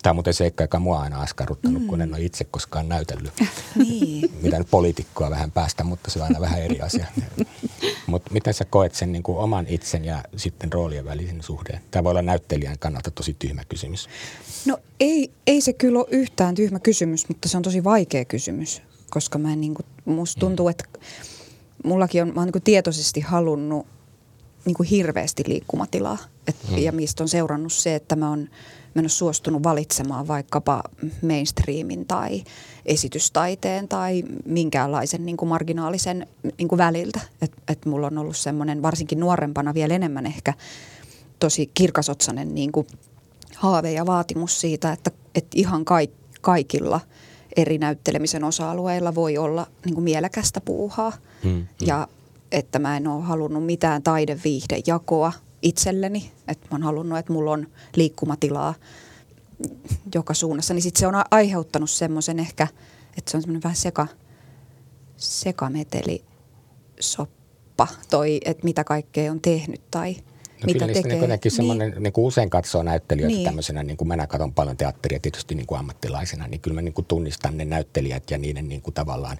[0.02, 1.88] Tämä on muuten seikka, joka mua aina askarruttanut, mm.
[1.88, 3.32] kun en ole itse koskaan näytellyt.
[3.74, 4.30] niin.
[4.42, 7.06] Mitä nyt poliitikkoa vähän päästä, mutta se on aina vähän eri asia.
[8.06, 11.80] mutta miten sä koet sen niin kuin oman itsen ja sitten roolien välisen suhteen?
[11.90, 14.08] Tämä voi olla näyttelijän kannalta tosi tyhmä kysymys.
[14.66, 18.82] No ei, ei se kyllä ole yhtään tyhmä kysymys, mutta se on tosi vaikea kysymys,
[19.10, 20.70] koska mä en niin kuin, musta tuntuu, mm.
[20.70, 20.84] että
[21.84, 23.86] mullakin on, mä oon niin kuin tietoisesti halunnut
[24.64, 26.18] niin kuin hirveästi liikkumatilaa.
[26.46, 26.78] Et, mm.
[26.78, 28.48] Ja mistä on seurannut se, että mä oon–
[28.94, 30.82] mä en ole suostunut valitsemaan vaikkapa
[31.22, 32.44] mainstreamin tai
[32.86, 36.26] esitystaiteen tai minkäänlaisen niin kuin marginaalisen
[36.58, 37.20] niin kuin väliltä.
[37.42, 40.54] Et, et mulla on ollut semmoinen, varsinkin nuorempana vielä enemmän ehkä,
[41.38, 42.86] tosi kirkasotsainen niin kuin
[43.56, 46.10] haave ja vaatimus siitä, että, että ihan kaik,
[46.40, 47.00] kaikilla
[47.56, 51.12] eri näyttelemisen osa-alueilla voi olla niin kuin mielekästä puuhaa.
[51.42, 51.66] Hmm, hmm.
[51.80, 52.08] Ja
[52.52, 55.32] että mä en ole halunnut mitään taideviihdejakoa
[55.62, 58.74] itselleni, että mä oon halunnut, että mulla on liikkumatilaa
[60.14, 62.68] joka suunnassa, niin sitten se on aiheuttanut semmoisen ehkä,
[63.18, 64.06] että se on semmoinen vähän seka,
[65.16, 66.24] sekameteli
[67.00, 70.16] soppa toi, että mitä kaikkea on tehnyt tai–
[70.62, 71.18] No mitä kyllä tekee.
[71.18, 73.44] Niin, niin, semmoinen, niin kuin usein katsoo näyttelijöitä niin.
[73.44, 76.92] tämmöisenä, niin kuin minä katson paljon teatteria tietysti niin kuin ammattilaisena, niin kyllä mä niin
[76.92, 79.38] kuin tunnistan ne näyttelijät ja niiden niin kuin tavallaan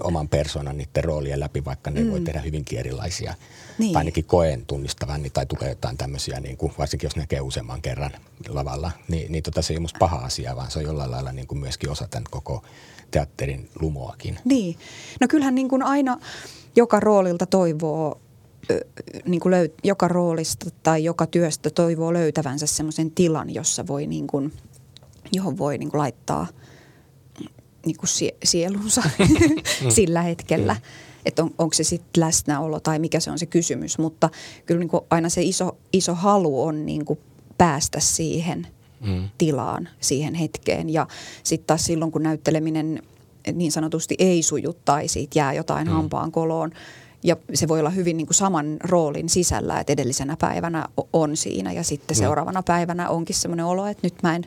[0.00, 2.10] oman persoonan, niiden roolien läpi, vaikka ne mm.
[2.10, 3.34] voi tehdä hyvinkin erilaisia.
[3.78, 3.92] Niin.
[3.92, 7.82] Tai ainakin koen tunnistavan, niin, tai tulee jotain tämmöisiä, niin kuin, varsinkin jos näkee useamman
[7.82, 8.10] kerran
[8.48, 11.46] lavalla, niin, niin tota, se ei ole paha asia, vaan se on jollain lailla niin
[11.46, 12.62] kuin myöskin osa tämän koko
[13.10, 14.38] teatterin lumoakin.
[14.44, 14.76] Niin.
[15.20, 16.18] No kyllähän niin kuin aina
[16.76, 18.20] joka roolilta toivoo
[19.24, 24.26] niin kuin löy- joka roolista tai joka työstä toivoo löytävänsä semmoisen tilan, jossa voi niin
[24.26, 24.52] kuin
[25.32, 26.46] johon voi niin kuin laittaa
[27.86, 29.02] niin kuin sie- sielunsa
[29.96, 30.76] sillä hetkellä.
[31.26, 33.98] Että on, onko se sitten läsnäolo tai mikä se on se kysymys.
[33.98, 34.30] Mutta
[34.66, 37.18] kyllä niin kuin aina se iso, iso halu on niin kuin
[37.58, 38.66] päästä siihen
[39.00, 39.28] mm.
[39.38, 40.90] tilaan, siihen hetkeen.
[40.90, 41.06] Ja
[41.42, 43.02] sitten taas silloin, kun näytteleminen
[43.52, 45.92] niin sanotusti ei suju tai siitä jää jotain mm.
[45.92, 46.70] hampaan koloon,
[47.22, 51.72] ja se voi olla hyvin niin kuin saman roolin sisällä, että edellisenä päivänä on siinä
[51.72, 52.18] ja sitten no.
[52.18, 54.44] seuraavana päivänä onkin semmoinen olo, että nyt mä en,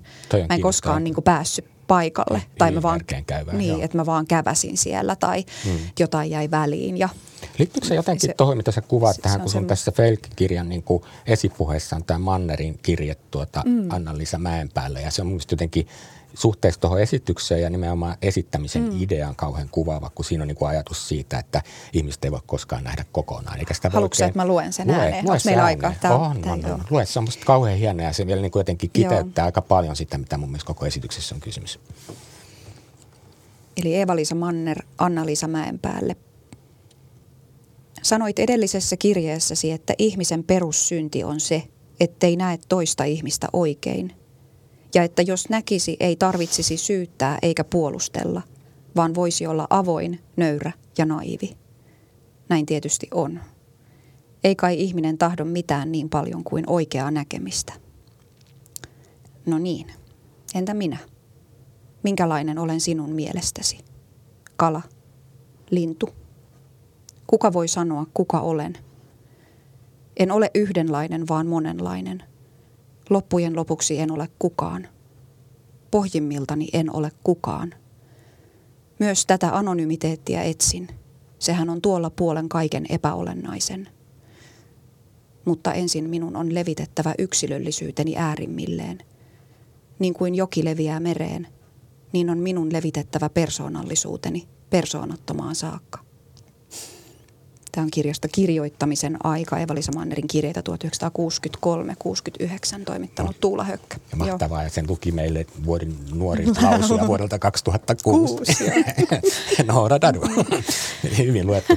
[0.49, 2.38] mä en koskaan niin kuin päässyt paikalle.
[2.38, 3.82] Ei, tai mä vaan, käyvää, niin, joo.
[3.82, 5.72] että mä vaan käväsin siellä tai mm.
[5.99, 6.97] jotain jäi väliin.
[6.97, 7.09] Ja,
[7.57, 9.91] Liittyykö se jotenkin se- tuohon, mitä sä kuvaat se- tähän, se kun sun semmo- tässä
[9.91, 13.91] Felk-kirjan niin kuin esipuheessa on tämä Mannerin kirje tuota mm.
[13.91, 15.01] Anna-Liisa Mäenpäälle.
[15.01, 15.88] Ja se on mun jotenkin
[16.34, 19.01] suhteessa tuohon esitykseen ja nimenomaan esittämisen mm.
[19.01, 21.61] ideaan kauhean kuvaava, kun siinä on niin kuin ajatus siitä, että
[21.93, 23.59] ihmiset ei voi koskaan nähdä kokonaan.
[23.59, 25.23] Eikä sitä Haluatko oikein- että mä luen sen Lue- ääneen?
[25.25, 25.93] lue Onko se meillä aikaa?
[26.01, 26.73] Tää- on, tää- on, joo.
[26.73, 26.84] on.
[26.89, 29.09] Lue, se on musta kauhean hienoa ja se vielä niin kuin jotenkin Joo.
[29.09, 31.79] kiteyttää aika paljon sitä, mitä mun mielestä koko esityksessä on kysymys.
[33.77, 36.15] eli Eeva-Liisa Manner Anna-Liisa Mäenpäälle.
[38.01, 41.63] Sanoit edellisessä kirjeessäsi, että ihmisen perussynti on se,
[41.99, 44.15] ettei näe toista ihmistä oikein.
[44.95, 48.41] Ja että jos näkisi, ei tarvitsisi syyttää eikä puolustella,
[48.95, 51.57] vaan voisi olla avoin, nöyrä ja naivi.
[52.49, 53.39] Näin tietysti on.
[54.43, 57.73] Ei kai ihminen tahdo mitään niin paljon kuin oikeaa näkemistä.
[59.45, 59.87] No niin,
[60.55, 60.97] entä minä?
[62.03, 63.79] Minkälainen olen sinun mielestäsi?
[64.57, 64.81] Kala,
[65.69, 66.09] lintu.
[67.27, 68.77] Kuka voi sanoa, kuka olen?
[70.17, 72.23] En ole yhdenlainen, vaan monenlainen.
[73.12, 74.88] Loppujen lopuksi en ole kukaan.
[75.91, 77.74] Pohjimmiltani en ole kukaan.
[78.99, 80.88] Myös tätä anonymiteettiä etsin.
[81.39, 83.89] Sehän on tuolla puolen kaiken epäolennaisen.
[85.45, 88.99] Mutta ensin minun on levitettävä yksilöllisyyteni äärimmilleen.
[89.99, 91.47] Niin kuin joki leviää mereen,
[92.14, 96.11] niin on minun levitettävä persoonallisuuteni persoonattomaan saakka.
[97.72, 100.63] Tämä on kirjasta Kirjoittamisen aika, Eva-Liisa Mannerin kirjeitä
[102.80, 103.95] 1963-69 toimittanut Tuula Hökkö.
[104.11, 108.36] Ja mahtavaa, ja sen luki meille vuoden nuorin lausuja vuodelta 2006.
[108.36, 108.65] Kuusi,
[109.67, 110.22] Noora Dadu.
[111.17, 111.74] Hyvin luettu.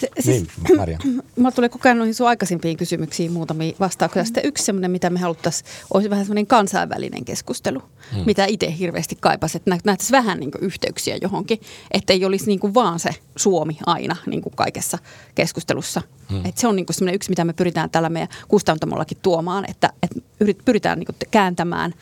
[0.00, 0.26] Se, siis,
[0.68, 0.98] Niin, Maria.
[1.36, 4.22] Mulla tulee koko ajan noihin sun aikaisimpiin kysymyksiin muutamia vastauksia.
[4.22, 4.26] Mm.
[4.26, 8.22] Sitten yksi semmoinen, mitä me haluttaisiin, olisi vähän semmoinen kansainvälinen keskustelu, mm.
[8.26, 12.74] mitä itse hirveästi kaipasin, että nä- nähtäisiin vähän niin yhteyksiä johonkin, että ei olisi niin
[12.74, 14.98] vaan se Suomi aina niin kaikessa
[15.34, 16.02] keskustelussa.
[16.30, 16.46] Mm.
[16.46, 20.20] Et se on niin semmoinen yksi, mitä me pyritään tällä meidän kustantamollakin tuomaan, että, että
[20.44, 21.94] yrit- pyritään niin kääntämään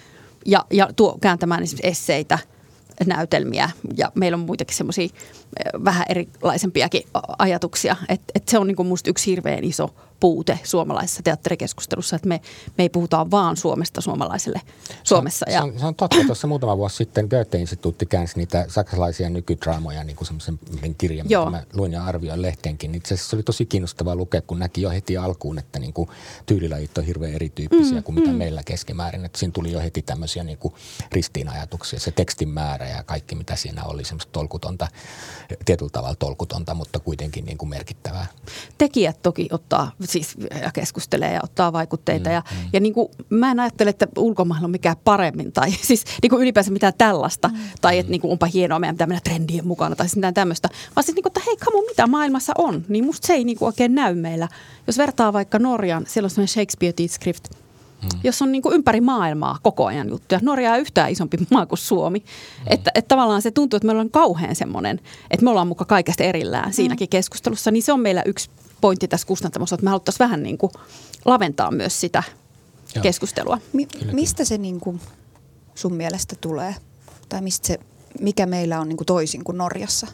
[0.46, 2.38] ja, ja tuo, kääntämään esimerkiksi esseitä–
[3.06, 5.08] näytelmiä ja meillä on muitakin semmoisia
[5.84, 7.02] vähän erilaisempiakin
[7.38, 7.96] ajatuksia.
[8.08, 12.40] Että et se on niinku musta yksi hirveän iso puute suomalaisessa teatterikeskustelussa, että me,
[12.78, 14.60] me ei puhuta vaan Suomesta suomalaiselle
[15.02, 15.46] Suomessa.
[15.48, 16.16] Se Ja, on, se on, se on totta.
[16.26, 20.58] Tuossa muutama vuosi sitten Goethe-instituutti käänsi niitä saksalaisia nykydraamoja, niin kuin semmoisen
[20.98, 21.44] kirjan, Joo.
[21.46, 22.94] mitä mä luin ja arvioin lehteenkin.
[22.94, 26.08] Itse asiassa se oli tosi kiinnostavaa lukea, kun näki jo heti alkuun, että niin kuin
[26.46, 28.36] tyylilajit on hirveän erityyppisiä mm, kuin mitä mm.
[28.36, 29.24] meillä keskimäärin.
[29.24, 30.74] Että siinä tuli jo heti tämmöisiä niin kuin
[31.12, 32.00] ristiinajatuksia.
[32.00, 34.88] Se tekstin määrä ja kaikki, mitä siinä oli, semmoista tolkutonta,
[35.64, 38.26] tietyllä tavalla tolkutonta, mutta kuitenkin niin kuin merkittävää.
[38.78, 42.28] tekijät toki ottaa siis ja keskustelee ja ottaa vaikutteita.
[42.28, 42.68] Mm, ja, mm.
[42.72, 46.42] ja niin kuin, mä en ajattele, että ulkomailla on mikään paremmin tai siis niin kuin
[46.42, 47.48] ylipäänsä mitään tällaista.
[47.48, 47.58] Mm.
[47.80, 50.68] Tai että niin kuin, onpa hienoa, meidän pitää mennä trendien mukana tai siis mitään tämmöistä.
[50.96, 53.58] Vaan siis niin kuin, että hei, kamo, mitä maailmassa on, niin musta se ei niin
[53.58, 54.48] kuin oikein näy meillä.
[54.86, 57.44] Jos vertaa vaikka Norjan, siellä on semmoinen Shakespeare Tidskrift,
[58.02, 58.20] Mm.
[58.24, 60.40] Jos on niin kuin ympäri maailmaa koko ajan juttuja.
[60.42, 62.18] Norja on yhtään isompi maa kuin Suomi.
[62.18, 62.24] Mm.
[62.66, 65.00] Että, että tavallaan se tuntuu, että meillä on kauhean semmoinen,
[65.30, 66.72] että me ollaan mukaan kaikesta erillään mm.
[66.72, 67.70] siinäkin keskustelussa.
[67.70, 68.50] Niin se on meillä yksi
[68.82, 70.72] pointti tässä kustantamossa, että me haluttaisiin vähän niin kuin
[71.24, 72.22] laventaa myös sitä
[72.94, 73.02] Joo.
[73.02, 73.58] keskustelua.
[73.72, 75.00] Mi- mistä se niin kuin
[75.74, 76.74] sun mielestä tulee?
[77.28, 77.78] Tai mistä se,
[78.20, 80.06] mikä meillä on niin kuin toisin kuin Norjassa?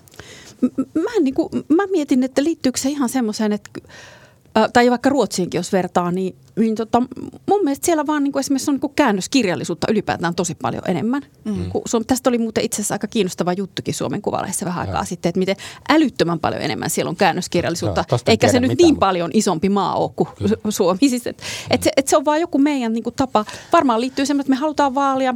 [0.60, 3.70] M- mä, niin kuin, mä mietin, että liittyykö se ihan semmoiseen, että
[4.72, 7.00] tai vaikka Ruotsiinkin, jos vertaa, niin, niin tota,
[7.48, 11.22] mun mielestä siellä vaan niin kuin esimerkiksi on niin kuin käännöskirjallisuutta ylipäätään tosi paljon enemmän.
[11.44, 11.70] Mm.
[11.70, 15.04] Kun Suom- tästä oli muuten itse asiassa aika kiinnostava juttukin Suomen Kuvalehdessä vähän aikaa Joo.
[15.04, 15.56] sitten, että miten
[15.88, 18.04] älyttömän paljon enemmän siellä on käännöskirjallisuutta.
[18.10, 20.98] Joo, Eikä se nyt mitään, niin mutta- paljon isompi maa ole kuin Su- Suomi.
[21.08, 23.44] Siis, että et se, et se on vaan joku meidän niin kuin tapa.
[23.72, 25.34] Varmaan liittyy semmoinen, että me halutaan vaalia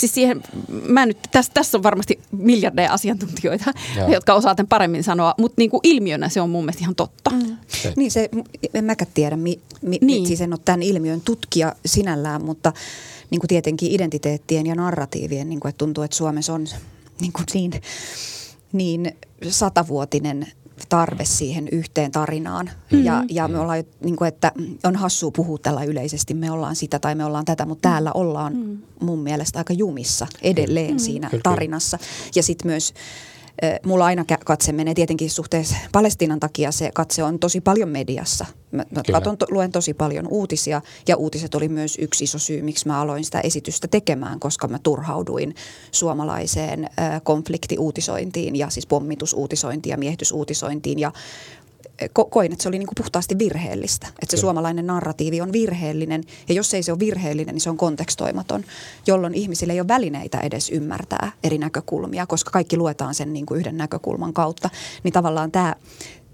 [0.00, 0.42] Siis siihen,
[0.88, 4.12] mä nyt, tässä, tässä on varmasti miljardeja asiantuntijoita, Joo.
[4.12, 7.30] jotka osaa tämän paremmin sanoa, mutta niin kuin ilmiönä se on mun mielestä ihan totta.
[7.30, 7.56] Mm.
[7.68, 8.28] Se- Niin se,
[8.74, 10.06] en mäkään tiedä, mi, mi, Niin.
[10.06, 10.26] niin.
[10.26, 12.72] siis en ole tämän ilmiön tutkija sinällään, mutta
[13.30, 16.66] niin kuin tietenkin identiteettien ja narratiivien, niin kuin, että tuntuu, että Suomessa on
[17.20, 17.72] niin, kuin niin,
[18.72, 19.12] niin
[19.48, 20.46] satavuotinen
[20.88, 22.66] tarve siihen yhteen tarinaan.
[22.66, 23.04] Mm-hmm.
[23.04, 24.52] Ja, ja me ollaan, niin kuin, että
[24.84, 28.52] on hassua puhua tällä yleisesti, me ollaan sitä tai me ollaan tätä, mutta täällä ollaan
[28.56, 28.78] mm-hmm.
[29.00, 30.98] mun mielestä aika jumissa edelleen mm-hmm.
[30.98, 31.98] siinä tarinassa.
[32.34, 32.94] Ja sitten myös
[33.86, 36.72] Mulla aina katse menee tietenkin suhteessa Palestiinan takia.
[36.72, 38.46] Se katse on tosi paljon mediassa.
[38.72, 43.00] Mä katon, luen tosi paljon uutisia ja uutiset oli myös yksi iso syy, miksi mä
[43.00, 45.54] aloin sitä esitystä tekemään, koska mä turhauduin
[45.92, 46.88] suomalaiseen
[47.22, 50.98] konfliktiuutisointiin ja siis pommitusuutisointiin ja miehitysuutisointiin.
[50.98, 51.12] Ja
[52.30, 54.06] koin, että se oli niin kuin puhtaasti virheellistä.
[54.06, 54.40] Että se Kyllä.
[54.40, 58.64] suomalainen narratiivi on virheellinen ja jos ei se ole virheellinen, niin se on kontekstoimaton,
[59.06, 63.60] jolloin ihmisille ei ole välineitä edes ymmärtää eri näkökulmia, koska kaikki luetaan sen niin kuin
[63.60, 64.70] yhden näkökulman kautta.
[65.02, 65.74] Niin tavallaan tämä,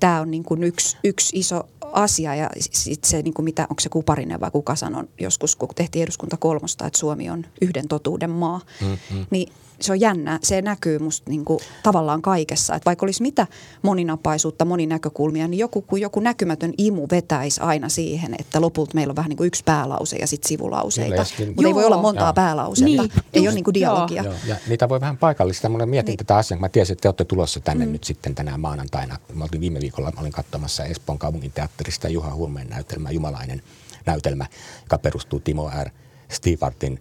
[0.00, 3.80] tämä on niin kuin yksi, yksi iso asia ja sitten se, niin kuin mitä, onko
[3.80, 8.30] se Kuparinen vai kuka sanoi joskus, kun tehtiin eduskunta kolmosta, että Suomi on yhden totuuden
[8.30, 9.26] maa, mm-hmm.
[9.30, 10.38] niin se on jännä.
[10.42, 12.74] Se näkyy musta niin kuin tavallaan kaikessa.
[12.74, 13.46] Että vaikka olisi mitä
[13.82, 19.16] moninapaisuutta, moninäkökulmia, niin joku, kun joku näkymätön imu vetäisi aina siihen, että lopulta meillä on
[19.16, 21.24] vähän niin kuin yksi päälause ja sitten sivulauseita.
[21.46, 22.32] Mutta ei voi olla montaa joo.
[22.32, 22.84] päälausetta.
[22.84, 24.22] Niin, ei just, ole niin kuin dialogia.
[24.22, 24.34] Joo.
[24.46, 25.68] Ja niitä voi vähän paikallista.
[25.68, 26.18] Mulle mietin niin.
[26.18, 27.92] tätä asiaa, mä tiesin, että te olette tulossa tänne mm.
[27.92, 29.18] nyt sitten tänään maanantaina.
[29.34, 33.62] Mä olin viime viikolla, mä olin katsomassa Espoon kaupungin teatterista Juha Hurmeen näytelmä, Jumalainen
[34.06, 34.46] näytelmä,
[34.82, 35.90] joka perustuu Timo R.
[36.28, 37.00] Stewartin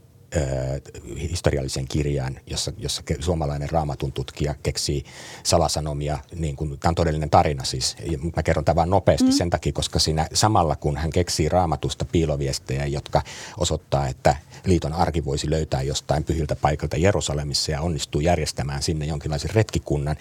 [1.29, 5.05] historiallisen kirjan, jossa, jossa suomalainen raamatun tutkija keksii
[5.43, 6.19] salasanomia.
[6.35, 7.97] Niin kuin, tämä on todellinen tarina siis.
[8.35, 9.31] Mä kerron tämän vain nopeasti mm.
[9.31, 13.21] sen takia, koska siinä samalla kun hän keksii raamatusta piiloviestejä, jotka
[13.57, 19.49] osoittaa, että liiton arki voisi löytää jostain pyhiltä paikalta Jerusalemissa ja onnistuu järjestämään sinne jonkinlaisen
[19.53, 20.15] retkikunnan,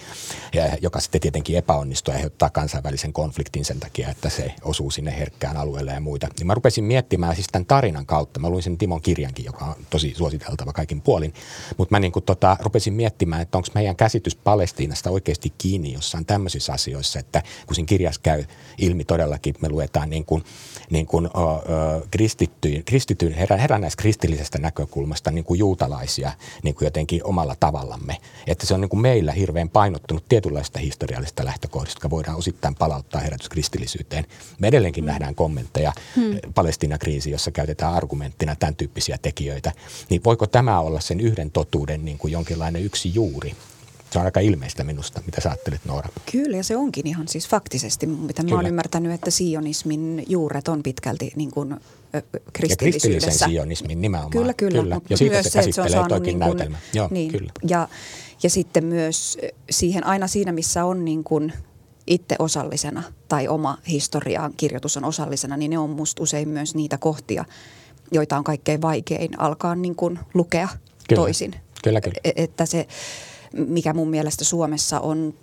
[0.80, 5.56] joka sitten tietenkin epäonnistuu ja aiheuttaa kansainvälisen konfliktin sen takia, että se osuu sinne herkkään
[5.56, 6.28] alueelle ja muita.
[6.38, 8.40] Niin mä rupesin miettimään siis tämän tarinan kautta.
[8.40, 11.34] Mä luin sen Timon kirjankin, joka on tosi suositeltava kaikin puolin,
[11.76, 16.26] mutta mä niin kuin tota, rupesin miettimään, että onko meidän käsitys Palestiinasta oikeasti kiinni jossain
[16.26, 18.44] tämmöisissä asioissa, että kun siinä kirjassa käy
[18.78, 20.44] ilmi todellakin, me luetaan niin kuin,
[20.90, 23.58] niin kuin, ö, ö, kristittyyn, kristittyyn herä,
[23.96, 26.32] kristillisestä näkökulmasta niin kuin juutalaisia
[26.62, 28.16] niin kuin jotenkin omalla tavallamme.
[28.46, 33.20] Että se on niin kuin meillä hirveän painottunut tietynlaista historiallisesta lähtökohdista, jotka voidaan osittain palauttaa
[33.20, 34.26] herätyskristillisyyteen.
[34.58, 35.08] Me edelleenkin mm.
[35.08, 36.38] nähdään kommentteja hmm.
[36.54, 39.72] Palestiina-kriisi, jossa käytetään argumenttina tämän tyyppisiä tekijöitä.
[40.10, 43.54] Niin voiko tämä olla sen yhden totuuden niin kuin jonkinlainen yksi juuri?
[44.10, 45.22] Se on aika ilmeistä minusta.
[45.26, 46.08] Mitä sä ajattelet, Noora?
[46.32, 50.82] Kyllä, ja se onkin ihan siis faktisesti, mitä mä oon ymmärtänyt, että sionismin juuret on
[50.82, 51.76] pitkälti niin kuin
[52.52, 52.78] kristillisyydessä.
[52.78, 54.30] Ja kristillisen sionismin nimenomaan.
[54.30, 54.82] Kyllä, kyllä.
[54.82, 55.00] kyllä.
[55.10, 56.78] Ja siitä myös se, että se on saanut niin kuin, näytelmä.
[56.92, 57.52] Joo, niin, kyllä.
[57.68, 57.88] Ja,
[58.42, 59.38] ja sitten myös
[59.70, 61.52] siihen aina siinä, missä on niin kuin
[62.06, 66.98] itse osallisena tai oma historiaan kirjoitus on osallisena, niin ne on musta usein myös niitä
[66.98, 67.44] kohtia,
[68.12, 70.68] joita on kaikkein vaikein alkaa niin kuin lukea
[71.08, 71.22] kyllä.
[71.22, 71.54] toisin.
[71.84, 72.20] Kyllä, kyllä.
[72.24, 72.88] E- että se,
[73.52, 75.34] mikä mun mielestä Suomessa on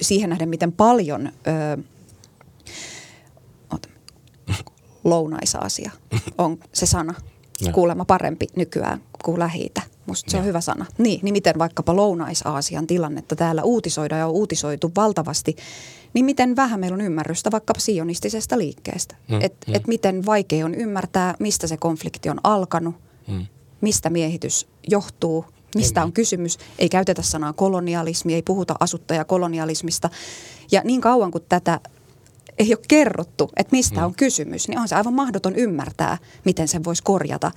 [0.00, 1.82] siihen nähden, miten paljon ö,
[5.04, 5.90] lounaisasia
[6.38, 7.14] on se sana
[7.66, 7.72] no.
[7.72, 9.72] kuulemma parempi nykyään kuin lähi
[10.06, 10.86] Musta se on hyvä sana.
[10.98, 15.56] Niin, niin miten vaikkapa Lounais-Aasian tilannetta täällä uutisoidaan ja on uutisoitu valtavasti,
[16.14, 19.16] niin miten vähän meillä on ymmärrystä vaikkapa sionistisesta liikkeestä.
[19.28, 19.74] Mm, että mm.
[19.74, 22.94] et miten vaikea on ymmärtää, mistä se konflikti on alkanut,
[23.28, 23.46] mm.
[23.80, 25.44] mistä miehitys johtuu,
[25.74, 26.04] mistä mm.
[26.04, 26.58] on kysymys.
[26.78, 30.10] Ei käytetä sanaa kolonialismi, ei puhuta asuttajakolonialismista.
[30.72, 31.80] Ja niin kauan kuin tätä
[32.58, 34.06] ei ole kerrottu, että mistä mm.
[34.06, 37.50] on kysymys, niin on se aivan mahdoton ymmärtää, miten sen voisi korjata.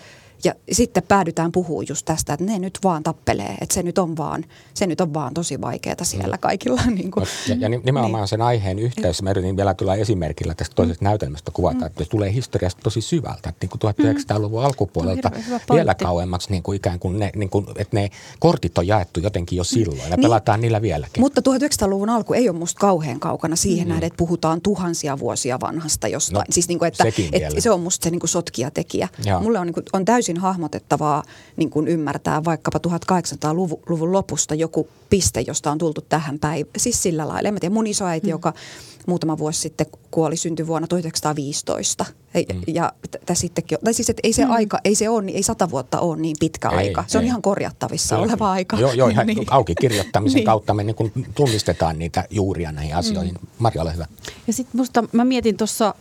[0.46, 4.18] Ja sitten päädytään puhumaan just tästä, että ne nyt vaan tappelee, että se nyt on
[4.18, 6.39] vaan, se nyt on vaan tosi vaikeaa siellä mm.
[6.39, 6.82] kaikilla.
[6.96, 7.26] Niin kuin.
[7.48, 8.28] Ja, ja nimenomaan niin.
[8.28, 11.08] sen aiheen yhteydessä, mä yritin vielä tulla esimerkillä tästä toisesta mm.
[11.10, 11.86] näytelmästä kuvata, mm.
[11.86, 14.66] että se tulee historiasta tosi syvältä, että niin kuin 1900-luvun mm.
[14.66, 15.32] alkupuolelta
[15.74, 19.58] vielä kauemmaksi, niin kuin ikään kuin ne, niin kuin, että ne kortit on jaettu jotenkin
[19.58, 19.66] jo mm.
[19.66, 20.22] silloin ja niin.
[20.22, 21.22] pelataan niillä vieläkin.
[21.22, 23.89] Mutta 1900-luvun alku ei ole musta kauhean kaukana siihen mm.
[23.89, 26.36] nähden, että puhutaan tuhansia vuosia vanhasta jostain.
[26.36, 29.08] No, siis niin kuin, että, että se on musta se niin kuin sotkijatekijä.
[29.41, 31.24] Mulle on, niin kuin, on täysin täysin hahmotettavaa
[31.58, 36.72] niin kuin ymmärtää vaikkapa 1800-luvun lopusta joku piste, josta on tultu tähän päivään.
[36.78, 37.48] Siis sillä lailla.
[37.48, 38.32] En mä tiedä, mun isoäiti, mm.
[38.32, 38.54] joka
[39.08, 42.06] muutama vuosi sitten kuoli, syntyi vuonna 1915.
[42.36, 42.62] Mm.
[42.68, 42.94] Ja
[43.26, 44.52] tässä sittenkin, tai siis, että ei se mm.
[44.52, 47.04] aika, ei se ole, ei sata vuotta ole niin pitkä ei, aika.
[47.08, 47.20] Se ei.
[47.20, 48.28] on ihan korjattavissa Kyllä.
[48.28, 48.78] oleva aika.
[48.78, 49.46] Joo, joo ihan niin.
[49.50, 50.46] auki kirjoittamisen niin.
[50.46, 53.34] kautta me niin kun tunnistetaan niitä juuria näihin asioihin.
[53.34, 53.48] Mm.
[53.60, 54.06] Marja, ole hyvä.
[54.48, 55.96] Ja sitten musta, mä mietin tuossa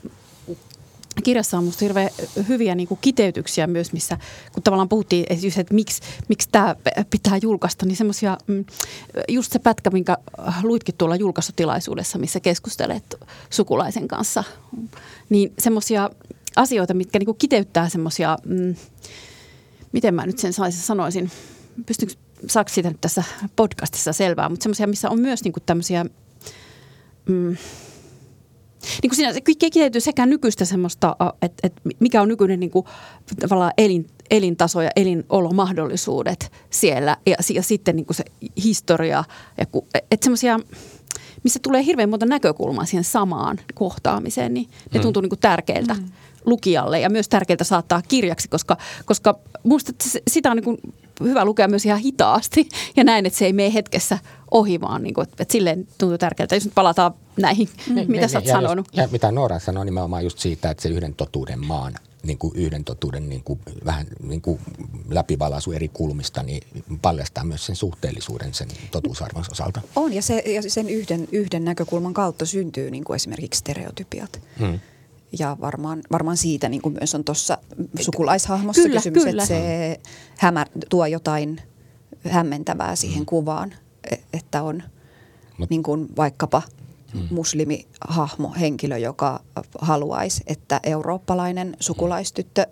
[1.23, 2.11] kirjassa on minusta hirveän
[2.49, 4.19] hyviä niin kuin kiteytyksiä myös, missä
[4.53, 6.77] kun tavallaan puhuttiin just, että miksi, miksi tämä
[7.11, 8.65] pitää julkaista, niin semmoisia, mm,
[9.29, 10.19] just se pätkä, minkä
[10.63, 13.15] luitkin tuolla julkaisutilaisuudessa, missä keskustelet
[13.51, 14.45] sukulaisen kanssa,
[15.29, 16.11] niin semmoisia
[16.57, 18.75] asioita, mitkä niin kuin kiteyttää semmoisia, mm,
[19.93, 21.31] miten mä nyt sen saisin sanoisin,
[21.87, 22.15] pystynkö,
[22.47, 23.25] saako siitä nyt tässä
[23.57, 26.05] podcastissa selvää, mutta semmoisia, missä on myös niin kuin tämmöisiä
[27.29, 27.57] mm,
[29.03, 32.87] niin kuin siinä se kiteytyy sekä nykyistä semmoista, että, että mikä on nykyinen niin kuin,
[33.41, 38.25] tavallaan elin, elintaso ja elinolomahdollisuudet siellä ja, ja sitten niin kuin se
[38.65, 39.25] historia.
[39.59, 39.67] Ja,
[40.11, 40.61] että semmoisia,
[41.43, 45.03] missä tulee hirveän monta näkökulmaa siihen samaan kohtaamiseen, niin ne mm.
[45.03, 45.95] tuntuu niin kuin tärkeiltä.
[45.95, 46.09] Mm
[46.45, 49.93] lukijalle ja myös tärkeää saattaa kirjaksi, koska, koska minusta
[50.31, 54.19] sitä on niin hyvä lukea myös ihan hitaasti ja näin, että se ei mene hetkessä
[54.51, 56.55] ohi, vaan niin kuin, että, että silleen tuntuu tärkeältä.
[56.55, 57.95] Jos nyt palataan näihin, mm.
[57.95, 58.87] mitä ne, sä oot sanonut.
[58.87, 62.57] Just, ja mitä Noora sanoi nimenomaan just siitä, että se yhden totuuden maan niin kuin
[62.57, 64.61] yhden totuuden niin kuin vähän niin kuin
[65.11, 66.63] läpivalaisu eri kulmista, niin
[67.03, 69.81] paljastaa myös sen suhteellisuuden sen totuusarvon osalta.
[69.97, 74.41] On, ja, se, ja sen yhden, yhden näkökulman kautta syntyy niin kuin esimerkiksi stereotypiat.
[74.59, 74.81] Hmm
[75.39, 77.59] ja varmaan, varmaan siitä niin kuin myös on tuossa
[78.01, 79.43] sukulaishahmossa kyllä, kysymys, kyllä.
[79.43, 80.01] että se
[80.39, 81.61] hämär, tuo jotain
[82.31, 83.27] hämmentävää siihen mm.
[83.27, 83.75] kuvaan,
[84.11, 84.83] e, että on
[85.59, 85.71] Mut.
[85.71, 86.63] niin kuin vaikkapa
[87.15, 87.21] mm.
[87.31, 89.41] muslimihahmo, henkilö, joka
[89.81, 92.67] haluaisi, että eurooppalainen sukulaistyttö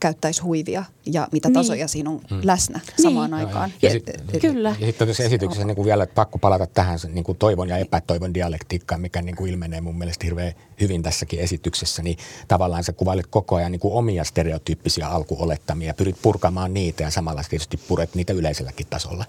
[0.00, 1.54] käyttäisi huivia ja mitä niin.
[1.54, 1.88] tasoja niin.
[1.88, 2.40] siinä on hmm.
[2.42, 3.02] läsnä niin.
[3.02, 3.72] samaan aikaan.
[3.82, 4.76] Ja, ja, sit, ja, Kyllä.
[4.80, 8.34] Ja sitten tässä esityksessä niin kuin vielä pakko palata tähän niin kuin toivon ja epätoivon
[8.34, 12.18] dialektiikkaan, mikä niin kuin ilmenee mun mielestä hirveän hyvin tässäkin esityksessä, niin
[12.48, 17.42] tavallaan sä kuvailet koko ajan niin kuin omia stereotyyppisiä alkuolettamia, pyrit purkamaan niitä ja samalla
[17.50, 19.24] tietysti puret niitä yleiselläkin tasolla.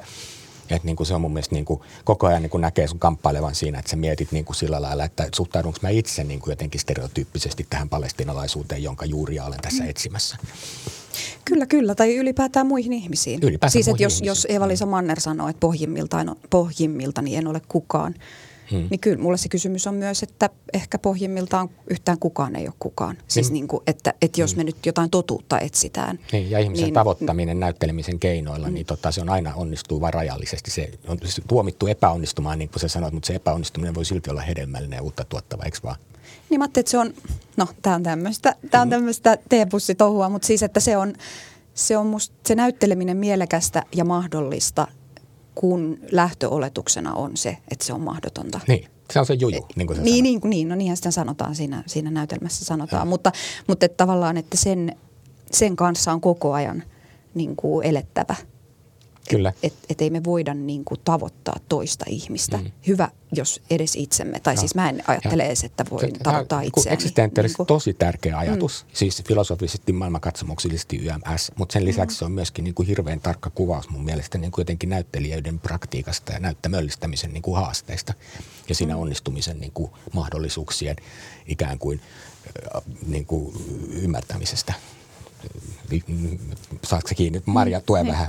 [0.70, 3.00] Että niin kuin se on mun mielestä niin kuin koko ajan niin kuin näkee sun
[3.00, 6.52] kamppailevan siinä, että sä mietit niin kuin sillä lailla, että suhtaudunko mä itse niin kuin
[6.52, 9.90] jotenkin stereotyyppisesti tähän palestinalaisuuteen, jonka juuria olen tässä mm.
[9.90, 10.38] etsimässä.
[11.46, 11.96] Kyllä, kyllä.
[11.96, 13.40] Tai ylipäätään muihin ihmisiin.
[13.44, 18.16] Ylipäätään siis, että jos, jos Eva-Liisa Manner sanoo, että pohjimmiltaan, pohjimmilta niin en ole kukaan–
[18.72, 18.88] Hmm.
[18.90, 23.18] Niin kyllä mulle se kysymys on myös, että ehkä pohjimmiltaan yhtään kukaan ei ole kukaan.
[23.28, 23.54] Siis hmm.
[23.54, 24.66] niin kuin, että, että jos me hmm.
[24.66, 26.20] nyt jotain totuutta etsitään.
[26.32, 28.74] Niin, ja ihmisen niin, tavoittaminen näyttelemisen keinoilla, hmm.
[28.74, 30.72] niin tota, se on aina onnistuu vain rajallisesti.
[30.72, 31.18] Se on
[31.48, 35.26] tuomittu epäonnistumaan, niin kuin sä sanoit, mutta se epäonnistuminen voi silti olla hedelmällinen ja uutta
[35.26, 35.96] tuottava, eikö vaan?
[36.50, 37.14] Niin mä että se on,
[37.58, 38.90] no tämä on tämmöistä, tää on hmm.
[38.90, 41.14] tämmöistä teepussitohua, mutta siis että se on,
[41.74, 44.88] se on musta se näytteleminen mielekästä ja mahdollista–
[45.60, 48.60] kun lähtöoletuksena on se, että se on mahdotonta.
[48.68, 51.56] Niin, se on se juju, niin kuin se niin, niin, niin, no niinhän sitä sanotaan
[51.56, 53.06] siinä, siinä näytelmässä sanotaan, ja.
[53.06, 53.32] mutta,
[53.68, 54.96] mutta että tavallaan, että sen,
[55.52, 56.84] sen kanssa on koko ajan
[57.34, 58.36] niin kuin elettävä–
[59.30, 59.54] Kyllä.
[59.64, 62.58] Että et ei me voida niin kuin tavoittaa toista ihmistä.
[62.58, 62.72] Mm.
[62.88, 64.40] Hyvä, jos edes itsemme.
[64.40, 64.60] Tai no.
[64.60, 66.94] siis mä en ajattele edes, että voi se, tavoittaa itseäni.
[66.94, 68.84] Eksistentiaalisesti niin tosi tärkeä ajatus.
[68.84, 68.90] Mm.
[68.94, 71.52] Siis filosofisesti, maailmankatsomuksellisesti YMS.
[71.56, 72.20] Mutta sen lisäksi mm.
[72.20, 76.34] se on myöskin niin kuin hirveän tarkka kuvaus mun mielestä niin kuin jotenkin näyttelijöiden praktiikasta
[76.34, 78.14] ja näyttämöllistämisen niin kuin haasteista.
[78.70, 79.02] Ja siinä mm.
[79.02, 80.96] onnistumisen niin kuin mahdollisuuksien
[81.46, 82.02] ikään kuin,
[83.08, 83.56] niin kuin
[83.92, 84.74] ymmärtämisestä
[86.84, 87.42] saatko kiinni?
[87.46, 88.08] Maria, tue ei.
[88.08, 88.28] vähän.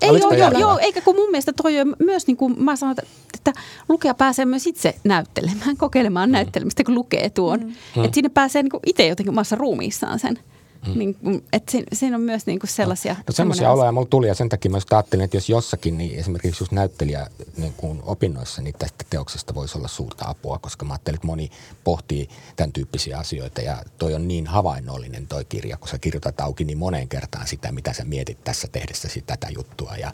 [0.00, 2.76] Ei, ei joo, joo, joo, eikä kun mun mielestä toi on myös, niin kuin mä
[2.76, 2.96] sanon,
[3.34, 3.52] että
[3.88, 6.32] lukija pääsee myös itse näyttelemään, kokeilemaan mm.
[6.32, 7.60] näyttelemistä, kun lukee tuon.
[7.60, 8.04] Mm.
[8.04, 10.38] Että sinne pääsee niin itse jotenkin omassa ruumiissaan sen.
[10.86, 10.98] Mm.
[10.98, 11.16] Niin,
[11.52, 13.12] että siinä, siinä on myös niin kuin sellaisia...
[13.14, 16.18] No, no semmoisia oloja mulla tuli ja sen takia mä ajattelin, että jos jossakin, niin
[16.18, 20.92] esimerkiksi just näyttelijä niin kuin opinnoissa, niin tästä teoksesta voisi olla suurta apua, koska mä
[20.92, 21.50] ajattelin, että moni
[21.84, 26.64] pohtii tämän tyyppisiä asioita ja toi on niin havainnollinen toi kirja, kun sä kirjoitat auki
[26.64, 30.12] niin moneen kertaan sitä, mitä sä mietit tässä tehdessäsi tätä juttua ja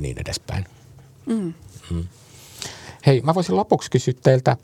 [0.00, 0.64] niin edespäin.
[1.26, 1.54] Mm.
[1.90, 2.04] Mm.
[3.06, 4.56] Hei, mä voisin lopuksi kysyä teiltä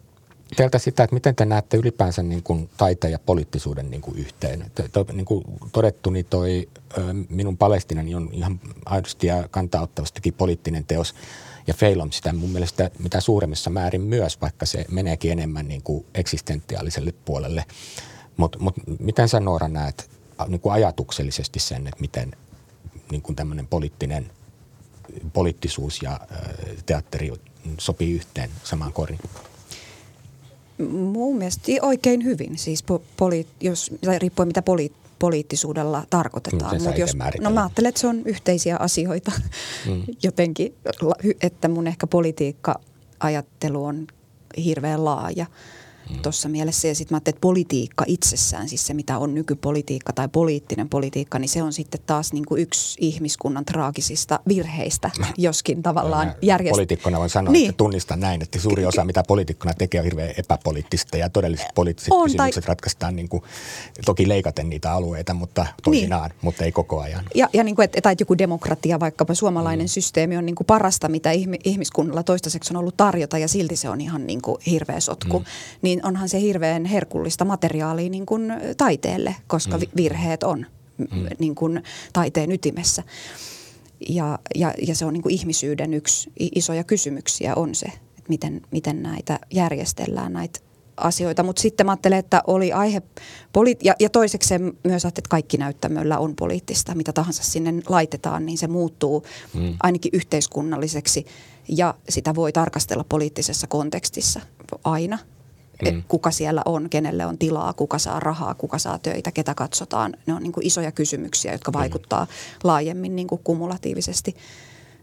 [0.57, 4.71] teiltä sitä, että miten te näette ylipäänsä niin kuin taiteen ja poliittisuuden niin kuin yhteen.
[4.93, 6.69] To, niin kuin todettu, niin toi
[7.29, 11.15] minun Palestinani on ihan aidosti ja kantaa-ottavastikin poliittinen teos.
[11.67, 16.07] Ja Feilom sitä mun mielestä mitä suuremmissa määrin myös, vaikka se meneekin enemmän niin kuin
[16.15, 17.65] eksistentiaaliselle puolelle.
[18.37, 20.11] Mutta mut, miten sä Noora näet
[20.49, 22.33] niin kuin ajatuksellisesti sen, että miten
[23.11, 24.31] niin kuin tämmöinen poliittinen
[25.33, 26.21] poliittisuus ja
[26.87, 27.33] teatteri
[27.79, 29.21] sopii yhteen samaan koriin?
[30.89, 32.85] Mun mielestä oikein hyvin, siis
[33.17, 36.83] poli, jos, riippuen mitä poli, poliittisuudella tarkoitetaan.
[36.83, 39.33] Mut jos, no mä ajattelen, että se on yhteisiä asioita
[39.87, 40.03] mm.
[40.23, 40.75] jotenkin,
[41.43, 44.07] että mun ehkä politiikka-ajattelu on
[44.65, 45.47] hirveän laaja–
[46.11, 46.19] mm.
[46.23, 46.89] tuossa mielessä.
[46.89, 51.39] Ja sitten mä ajattelin, että politiikka itsessään, siis se mitä on nykypolitiikka tai poliittinen politiikka,
[51.39, 56.75] niin se on sitten taas niin kuin yksi ihmiskunnan traagisista virheistä, joskin tavallaan järjestää.
[56.75, 57.69] Poliitikkona voin sanoa, niin.
[57.69, 62.13] että tunnistan näin, että suuri osa mitä poliitikkona tekee on hirveän epäpoliittista ja todelliset poliittiset
[62.13, 62.69] on, kysymykset tai...
[62.69, 63.43] ratkaistaan niin kuin,
[64.05, 66.39] toki leikaten niitä alueita, mutta toisinaan, niin.
[66.43, 67.25] mutta ei koko ajan.
[67.35, 69.89] Ja, ja niin kuin, että, tai joku demokratia, vaikkapa suomalainen mm.
[69.89, 71.31] systeemi on niin kuin parasta, mitä
[71.65, 75.39] ihmiskunnalla toistaiseksi on ollut tarjota ja silti se on ihan niin kuin hirveä sotku.
[75.39, 75.45] Mm.
[75.83, 79.85] Niin onhan se hirveän herkullista materiaalia niin kuin taiteelle, koska mm.
[79.97, 80.67] virheet on
[80.99, 81.27] mm.
[81.39, 81.83] niin kuin
[82.13, 83.03] taiteen ytimessä.
[84.09, 87.87] Ja, ja, ja se on niin kuin ihmisyyden yksi isoja kysymyksiä on se,
[88.29, 90.61] miten, miten näitä järjestellään näitä
[90.97, 91.43] asioita.
[91.43, 93.03] Mutta sitten mä ajattelen, että oli aihe,
[93.53, 96.95] poli- ja, ja toiseksi myös, että kaikki näyttämöllä on poliittista.
[96.95, 99.25] Mitä tahansa sinne laitetaan, niin se muuttuu
[99.55, 99.75] mm.
[99.83, 101.27] ainakin yhteiskunnalliseksi
[101.69, 104.41] ja sitä voi tarkastella poliittisessa kontekstissa
[104.85, 105.19] aina.
[105.91, 106.03] Mm.
[106.09, 110.15] Kuka siellä on, kenelle on tilaa, kuka saa rahaa, kuka saa töitä, ketä katsotaan.
[110.27, 111.79] Ne on niin kuin isoja kysymyksiä, jotka mm.
[111.79, 112.27] vaikuttaa
[112.65, 114.37] laajemmin niin kuin kumulatiivisesti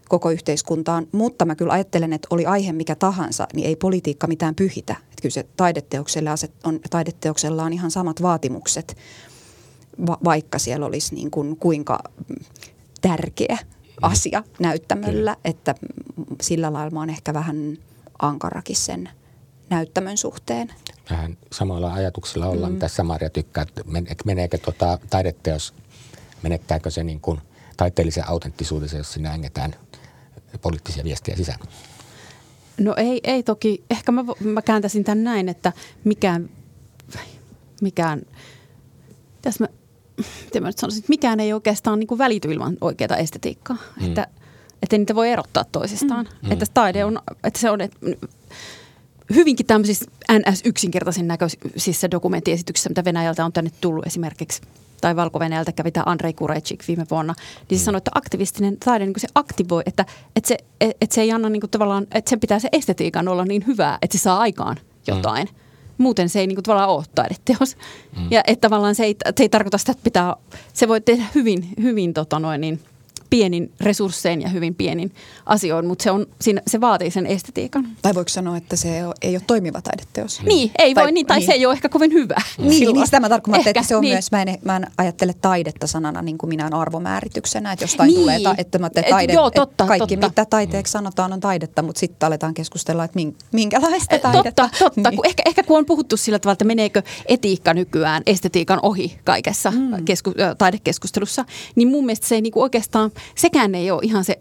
[0.08, 1.06] koko yhteiskuntaan.
[1.12, 4.92] Mutta mä kyllä ajattelen, että oli aihe mikä tahansa, niin ei politiikka mitään pyhitä.
[4.92, 6.30] Että kyllä se taideteoksella
[6.64, 8.96] on, taideteoksella on ihan samat vaatimukset,
[10.06, 11.98] va- vaikka siellä olisi niin kuin kuinka
[13.00, 13.58] tärkeä
[14.02, 15.36] asia näyttämöllä, kyllä.
[15.44, 15.74] että
[16.42, 17.78] sillä lailla mä oon ehkä vähän
[18.22, 19.08] ankarakin sen
[19.70, 20.72] näyttämön suhteen.
[21.10, 22.74] Vähän samoilla ajatuksilla ollaan, mm.
[22.74, 25.74] mitä Samaria tykkää, että meneekö tota taideteos,
[26.42, 27.40] menettääkö se niin kuin
[27.76, 29.74] taiteellisen autenttisuutensa, jos sinne ängetään–
[30.62, 31.58] poliittisia viestejä sisään?
[32.80, 33.84] No ei, ei toki.
[33.90, 35.72] Ehkä mä, mä kääntäisin tämän näin, että
[36.04, 36.50] mikään,
[37.82, 38.22] mikään
[39.42, 39.68] tässä mä,
[40.60, 43.76] mä nyt sanoisin, että mikään ei oikeastaan niin kuin välity ilman oikeaa estetiikkaa.
[44.00, 44.06] Mm.
[44.06, 44.26] Että,
[44.82, 46.28] että niitä voi erottaa toisistaan.
[46.42, 46.52] Mm.
[46.52, 47.98] Että taide on, että se on, että
[49.34, 54.62] hyvinkin tämmöisissä NS-yksinkertaisin näköisissä dokumenttiesityksissä, mitä Venäjältä on tänne tullut esimerkiksi–
[55.00, 55.38] tai valko
[55.76, 57.34] kävi tämä Andrei Kurecik viime vuonna,
[57.70, 57.84] niin se mm.
[57.84, 60.06] sanoi, että aktivistinen taide niin se aktivoi, että,
[60.36, 63.44] että, se, että se ei anna niin kuin tavallaan, että sen pitää se estetiikan olla
[63.44, 64.76] niin hyvää, että se saa aikaan
[65.06, 65.46] jotain.
[65.46, 65.54] Mm.
[65.98, 67.76] Muuten se ei niin kuin tavallaan ole taideteos.
[68.16, 68.26] Mm.
[68.30, 70.36] Ja että tavallaan se ei, se ei tarkoita sitä, että pitää,
[70.72, 72.80] se voi tehdä hyvin, hyvin tota noin niin,
[73.30, 75.12] pienin resurssein ja hyvin pienin
[75.46, 77.88] asioin, mutta se, on, siinä, se vaatii sen estetiikan.
[78.02, 80.42] Tai voiko sanoa, että se ei ole toimiva taideteos?
[80.42, 81.46] Niin, ei tai, voi niin, tai niin.
[81.46, 82.36] se ei ole ehkä kovin hyvä.
[82.58, 84.14] Niin, niin sitä mä tarkoitan, että se on niin.
[84.14, 88.20] myös, mä en, mä en ajattele taidetta sanana niin kuin minä arvomäärityksenä, että jostain niin.
[88.20, 90.28] tulee, ta, että mä taide, Et, joo, totta, kaikki totta.
[90.28, 93.18] mitä taiteeksi sanotaan on taidetta, mutta sitten aletaan keskustella, että
[93.52, 94.62] minkälaista taidetta.
[94.62, 95.10] Totta, totta.
[95.10, 95.16] Niin.
[95.16, 99.70] Kun ehkä, ehkä kun on puhuttu sillä tavalla, että meneekö etiikka nykyään estetiikan ohi kaikessa
[99.70, 100.04] mm.
[100.04, 101.44] kesku, taidekeskustelussa,
[101.76, 104.38] niin mun mielestä se ei niinku oikeastaan sekään ei ole ihan se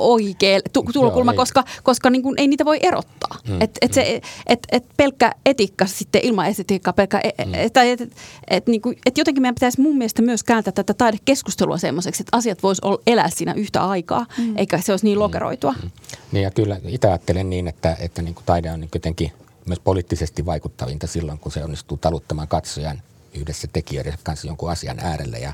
[0.00, 0.60] oikea
[0.92, 3.38] tulokulma, Joo, koska, koska niin kuin ei niitä voi erottaa.
[3.48, 3.94] Mm, et, et, mm.
[3.94, 7.54] se, et, et pelkkä etiikka sitten ilman estetiikkaa, pelkkä, e- mm.
[7.54, 8.12] et, et, et,
[8.50, 12.36] et, niin kuin, et jotenkin meidän pitäisi mun mielestä myös kääntää tätä taidekeskustelua semmoiseksi, että
[12.36, 14.56] asiat vois elää siinä yhtä aikaa, mm.
[14.56, 15.74] eikä se olisi niin mm, lokeroitua.
[15.82, 15.90] Mm.
[16.32, 19.32] Niin ja kyllä itse ajattelen niin, että, että niin kuin taide on niin jotenkin
[19.66, 23.02] myös poliittisesti vaikuttavinta silloin, kun se onnistuu taluttamaan katsojan
[23.34, 25.52] yhdessä tekijöiden kanssa jonkun asian äärelle ja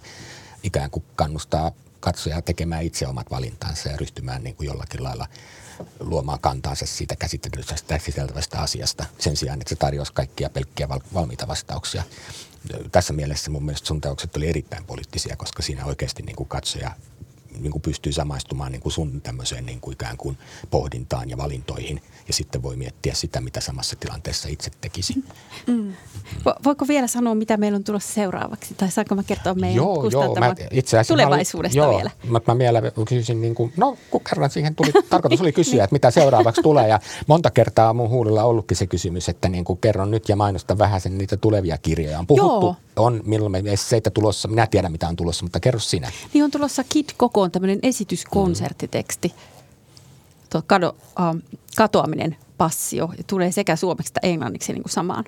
[0.63, 5.27] ikään kuin kannustaa katsojaa tekemään itse omat valintansa ja ryhtymään niin kuin jollakin lailla
[6.01, 12.03] luomaan kantaansa siitä käsittelystä asiasta sen sijaan, että se tarjosi kaikkia pelkkiä valmiita vastauksia.
[12.93, 16.91] Tässä mielessä mun mielestä sun teokset oli erittäin poliittisia, koska siinä oikeasti niin kuin katsoja
[17.61, 20.39] niin kuin pystyy samaistumaan niin kuin sun tämmöiseen niin kuin ikään kuin
[20.71, 25.15] pohdintaan ja valintoihin– ja sitten voi miettiä sitä, mitä samassa tilanteessa itse tekisi.
[25.67, 25.75] Mm.
[25.75, 25.93] Mm.
[26.65, 28.75] Voiko vielä sanoa, mitä meillä on tulossa seuraavaksi?
[28.75, 32.11] Tai saanko mä kertoa meidän joo, joo, mä itse tulevaisuudesta mä, vielä?
[32.25, 35.85] Joo, mä, mä vielä kysyisin, niin kuin, no kun kerran siihen tuli, tarkoitus oli kysyä,
[35.85, 36.89] että mitä seuraavaksi tulee.
[36.89, 40.79] Ja monta kertaa mun huulilla ollutkin se kysymys, että niin kuin kerron nyt ja mainosta
[40.79, 42.19] vähän sen niitä tulevia kirjoja.
[42.19, 42.77] On puhuttu, joo.
[42.97, 46.13] On milloin me esseitä tulossa, minä tiedän mitä on tulossa, mutta kerro sinä.
[46.35, 49.29] Niin on tulossa Kid Kokoon tämmöinen esityskonserttiteksti.
[49.29, 49.57] Mm
[50.51, 51.43] tuo kado, uh,
[51.77, 55.25] katoaminen passio tulee sekä suomeksi että englanniksi niin kuin samaan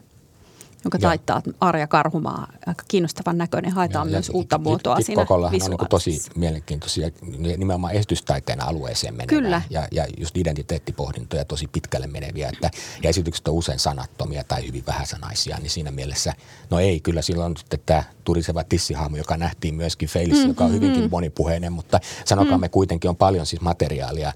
[0.85, 1.09] jonka Joo.
[1.09, 2.47] taittaa Arja Karhumaa.
[2.67, 3.73] Aika kiinnostavan näköinen.
[3.73, 7.11] Haetaan Joo, myös uutta muotoa Kit, siinä on niin tosi mielenkiintoisia
[7.57, 9.39] nimenomaan esitystaiteen alueeseen meneviä.
[9.39, 9.63] Kyllä.
[9.71, 12.49] Ja, ja just identiteettipohdintoja tosi pitkälle meneviä.
[12.49, 12.71] Että,
[13.03, 15.59] ja esitykset on usein sanattomia tai hyvin vähäsanaisia.
[15.59, 16.35] Niin siinä mielessä,
[16.71, 20.51] no ei, kyllä silloin sitten tämä turiseva tissihaamu, joka nähtiin myöskin Feilissä, mm-hmm.
[20.51, 21.11] joka on hyvinkin mm-hmm.
[21.11, 21.73] monipuheinen.
[21.73, 22.71] Mutta sanokaamme mm.
[22.71, 24.33] kuitenkin on paljon siis materiaalia,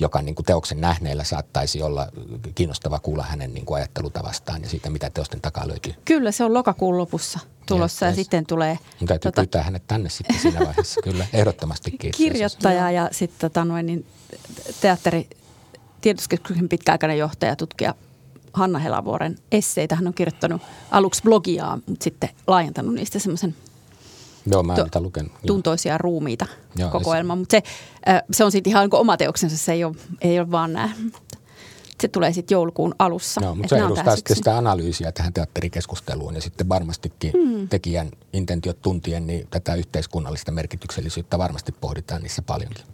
[0.00, 2.08] joka niin kuin teoksen nähneillä saattaisi olla
[2.54, 6.02] kiinnostava kuulla hänen niin kuin ajattelutavastaan ja siitä, mitä teosten takaa löytyy löytyy.
[6.04, 8.78] Kyllä, se on lokakuun lopussa tulossa ja, ja sitten tulee...
[9.00, 12.12] Mun täytyy tota, pyytää hänet tänne sitten siinä vaiheessa, kyllä, ehdottomastikin.
[12.16, 14.06] Kirjoittaja ja sitten tota noin, niin
[14.80, 15.28] teatteri,
[16.00, 17.94] tiedotuskeskuksen pitkäaikainen johtaja, tutkija
[18.52, 19.94] Hanna Helavuoren esseitä.
[19.94, 23.54] Hän on kirjoittanut aluksi blogiaa, mutta sitten laajentanut niistä semmoisen
[24.46, 25.32] Joo, mä en lukenut.
[25.46, 27.62] Tuntoisia ruumiita Joo, kokoelma, mutta se,
[28.32, 30.90] se on sitten ihan oma teoksensa, se ei ole, ei ole vaan nämä
[32.02, 33.40] se tulee sitten joulukuun alussa.
[33.40, 37.68] No, mutta se edustaa sitten sitä analyysiä tähän teatterikeskusteluun ja sitten varmastikin hmm.
[37.68, 42.84] tekijän intentiot tuntien, niin tätä yhteiskunnallista merkityksellisyyttä varmasti pohditaan niissä paljonkin.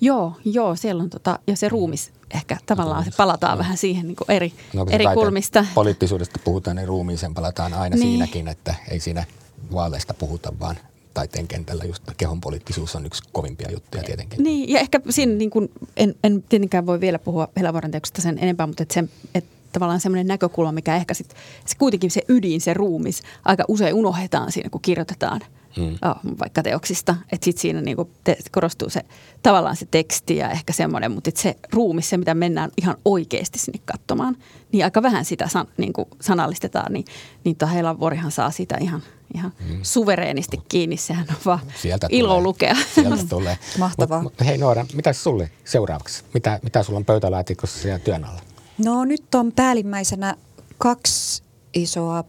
[0.00, 3.58] Joo, joo, siellä on tota, ja se ruumis ehkä tavallaan se palataan no.
[3.58, 5.66] vähän siihen niin eri, no, eri kulmista.
[5.74, 8.08] Poliittisuudesta puhutaan, niin ruumiiseen palataan aina niin.
[8.08, 9.24] siinäkin, että ei siinä
[9.72, 10.76] vaaleista puhuta, vaan
[11.14, 14.42] taiteen kentällä just kehon poliittisuus on yksi kovimpia juttuja tietenkin.
[14.42, 18.38] Niin, ja ehkä siinä niin kuin, en, en tietenkään voi vielä puhua Helavuoren teoksesta sen
[18.38, 21.36] enempää, mutta että, sen, että tavallaan semmoinen näkökulma, mikä ehkä sitten
[21.66, 25.40] se kuitenkin se ydin, se ruumis, aika usein unohdetaan siinä, kun kirjoitetaan–
[25.76, 25.98] mm.
[26.10, 27.16] oh, vaikka teoksista.
[27.32, 29.00] Että sitten siinä niinku te, korostuu se
[29.42, 33.80] tavallaan se teksti ja ehkä semmoinen, mutta se ruumi, se mitä mennään ihan oikeasti sinne
[33.84, 34.36] katsomaan,
[34.72, 37.04] niin aika vähän sitä san, niinku sanallistetaan, niin,
[37.44, 37.56] niin
[38.00, 39.02] Vuorihan saa sitä ihan,
[39.34, 39.78] ihan mm.
[39.82, 40.96] suvereenisti kiinni.
[40.96, 42.42] Sehän on vaan Sieltä ilo tulee.
[42.42, 42.74] lukea.
[42.94, 43.58] Sieltä tulee.
[43.78, 44.22] Mahtavaa.
[44.22, 46.24] Mut, mut, hei Noora, mitä sulle seuraavaksi?
[46.34, 48.40] Mitä, mitä sulla on pöytälaatikossa siellä työn alla?
[48.78, 50.34] No nyt on päällimmäisenä
[50.78, 51.42] kaksi
[51.74, 52.24] isoa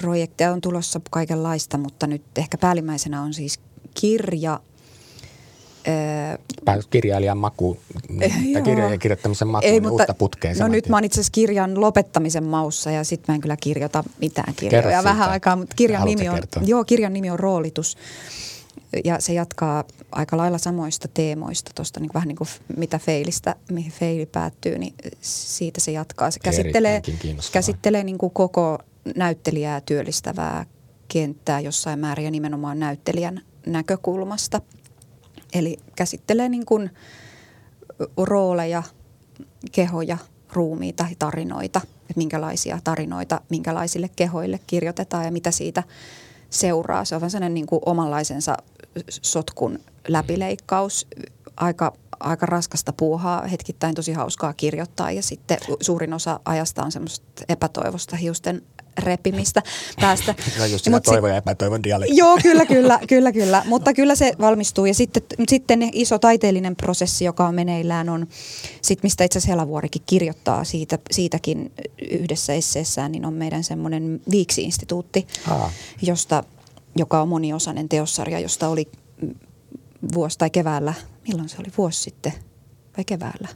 [0.00, 3.60] projekteja on tulossa kaikenlaista, mutta nyt ehkä päällimmäisenä on siis
[4.00, 4.60] kirja.
[6.90, 7.78] Kirjailijan maku,
[8.54, 10.58] tai kirjojen kirjoittamisen maku, Ei, mutta, uutta putkeen.
[10.58, 14.04] No nyt mä oon itse asiassa kirjan lopettamisen maussa ja sitten mä en kyllä kirjoita
[14.20, 17.96] mitään kirjoja vähän aikaa, mutta kirjan nimi, on, joo, kirjan nimi on Roolitus.
[19.04, 23.92] Ja se jatkaa aika lailla samoista teemoista, tuosta niin vähän niin kuin mitä feilistä, mihin
[23.92, 26.30] feili päättyy, niin siitä se jatkaa.
[26.30, 27.02] Se käsittelee,
[27.52, 28.78] käsittelee niin kuin koko
[29.16, 30.66] näyttelijää työllistävää
[31.08, 34.60] kenttää jossain määrin ja nimenomaan näyttelijän näkökulmasta.
[35.52, 36.90] Eli käsittelee niin kuin
[38.16, 38.82] rooleja,
[39.72, 40.18] kehoja,
[40.52, 45.82] ruumiita ja tarinoita, että minkälaisia tarinoita, minkälaisille kehoille kirjoitetaan ja mitä siitä
[46.50, 47.04] seuraa.
[47.04, 48.56] Se on vähän sellainen niin kuin omanlaisensa
[49.10, 49.78] sotkun
[50.08, 51.06] läpileikkaus,
[51.56, 57.44] aika, aika raskasta puuhaa, hetkittäin tosi hauskaa kirjoittaa ja sitten suurin osa ajasta on semmoista
[57.48, 58.62] epätoivosta hiusten
[58.98, 59.62] repimistä
[60.00, 60.34] päästä.
[60.58, 62.16] No just sillä toivon ja epätoivon dialekti.
[62.16, 63.62] Joo, kyllä, kyllä, kyllä, kyllä.
[63.66, 64.86] Mutta kyllä se valmistuu.
[64.86, 68.26] Ja sitten, sitten iso taiteellinen prosessi, joka on meneillään, on
[68.82, 71.72] sit, mistä itse asiassa Helavuorikin kirjoittaa siitä, siitäkin
[72.10, 75.26] yhdessä esseessään, niin on meidän semmoinen Viiksi-instituutti,
[76.02, 76.44] josta,
[76.96, 78.88] joka on moniosainen teossarja, josta oli
[80.14, 80.94] vuosi tai keväällä,
[81.28, 82.32] milloin se oli vuosi sitten
[82.96, 83.48] vai keväällä?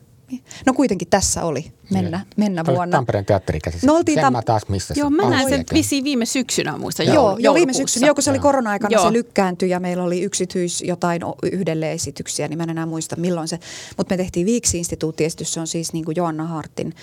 [0.66, 2.26] No kuitenkin tässä oli mennä, niin.
[2.36, 2.96] mennä vuonna.
[2.96, 3.86] Tampereen teatterikäsissä.
[3.86, 7.36] No oltiin tam- taas missä Joo, mä näin sen vissiin viime syksynä muista Joo, joo,
[7.38, 8.06] joo viime syksynä.
[8.06, 9.06] Joo, kun se oli korona-aikana, joo.
[9.06, 11.22] se lykkääntyi ja meillä oli yksityis jotain
[11.52, 13.58] yhdelle esityksiä, niin mä en enää muista milloin se.
[13.96, 16.94] Mutta me tehtiin Viiksi-instituuttiesitys, se on siis niin kuin Joanna Hartin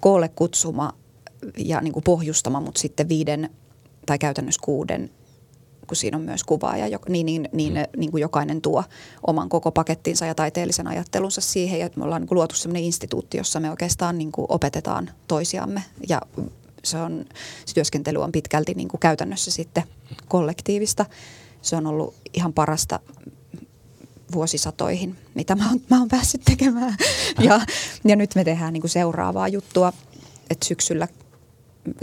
[0.00, 0.92] koolle kutsuma
[1.56, 3.50] ja niin kuin pohjustama, mutta sitten viiden
[4.06, 5.10] tai käytännössä kuuden
[5.88, 8.00] kun siinä on myös kuvaaja, niin, niin, niin, mm.
[8.00, 8.84] niin kuin jokainen tuo
[9.26, 11.80] oman koko pakettinsa ja taiteellisen ajattelunsa siihen.
[11.80, 15.82] Ja me ollaan niin kuin luotu sellainen instituutti, jossa me oikeastaan niin kuin opetetaan toisiamme
[16.08, 16.22] ja
[16.84, 17.24] se, on,
[17.64, 19.84] se työskentely on pitkälti niin kuin käytännössä sitten
[20.28, 21.06] kollektiivista.
[21.62, 23.00] Se on ollut ihan parasta
[24.32, 26.96] vuosisatoihin, mitä mä oon, mä oon päässyt tekemään.
[27.40, 27.60] Ja,
[28.04, 29.92] ja nyt me tehdään niin kuin seuraavaa juttua,
[30.50, 31.08] että syksyllä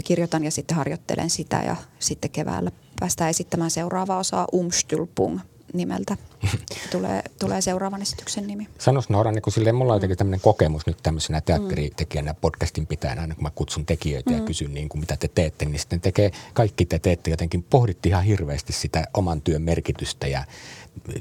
[0.04, 2.70] kirjoitan ja sitten harjoittelen sitä ja sitten keväällä
[3.00, 5.40] päästään esittämään seuraavaa osaa Umstülpung
[5.72, 6.16] nimeltä.
[6.92, 8.68] Tulee, tulee seuraavan esityksen nimi.
[8.78, 13.20] Sanois Noora, niin kun silleen, mulla on jotenkin tämmöinen kokemus nyt tämmöisenä teatteritekijänä, podcastin pitäjänä,
[13.20, 14.36] aina kun mä kutsun tekijöitä mm.
[14.36, 18.08] ja kysyn niin kuin, mitä te teette, niin sitten tekee, kaikki te teette jotenkin, pohditte
[18.08, 20.44] ihan hirveästi sitä oman työn merkitystä ja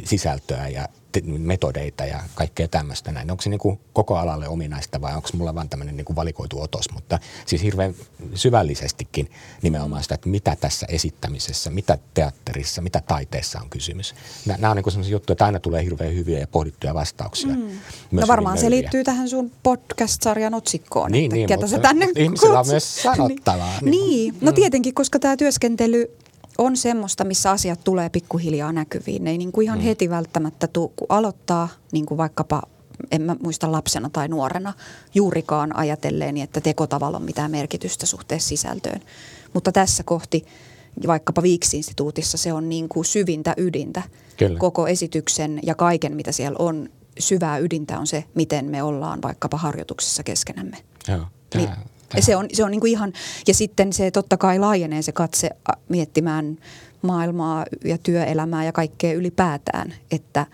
[0.03, 0.89] sisältöä ja
[1.23, 3.31] metodeita ja kaikkea tämmöistä näin.
[3.31, 6.61] Onko se niin kuin koko alalle ominaista vai onko mulla vaan tämmöinen niin kuin valikoitu
[6.61, 7.95] otos, mutta siis hirveän
[8.33, 9.29] syvällisestikin
[9.61, 14.15] nimenomaan sitä, että mitä tässä esittämisessä, mitä teatterissa, mitä taiteessa on kysymys.
[14.45, 17.55] Nämä on niin sellaisia juttuja, että aina tulee hirveän hyviä ja pohdittuja vastauksia.
[17.55, 17.69] Mm.
[18.11, 22.59] No varmaan se liittyy tähän sun podcast-sarjan otsikkoon, niin, että niin, ketä se tänne Ihmisillä
[22.59, 23.79] on myös sanottavaa.
[23.81, 24.35] niin, niin.
[24.41, 24.55] no mm.
[24.55, 26.17] tietenkin, koska tämä työskentely
[26.57, 29.23] on semmoista, missä asiat tulee pikkuhiljaa näkyviin.
[29.23, 29.83] Ne ei niin kuin ihan mm.
[29.83, 32.61] heti välttämättä tule, kun aloittaa niin kuin vaikkapa
[33.11, 34.73] en mä muista lapsena tai nuorena
[35.15, 39.01] juurikaan ajatelleen, että tekotavalla on mitään merkitystä suhteessa sisältöön.
[39.53, 40.45] Mutta tässä kohti,
[41.07, 44.03] vaikkapa Viiksi-instituutissa, se on niin kuin syvintä ydintä.
[44.37, 44.59] Kyllä.
[44.59, 46.89] Koko esityksen ja kaiken, mitä siellä on,
[47.19, 50.77] syvää ydintä on se, miten me ollaan vaikkapa harjoituksessa keskenämme.
[51.07, 51.75] Joo, tämä, niin,
[52.19, 53.13] se on, se on niin kuin ihan,
[53.47, 55.49] ja sitten se totta kai laajenee se katse
[55.89, 56.57] miettimään
[57.01, 60.45] maailmaa ja työelämää ja kaikkea ylipäätään, että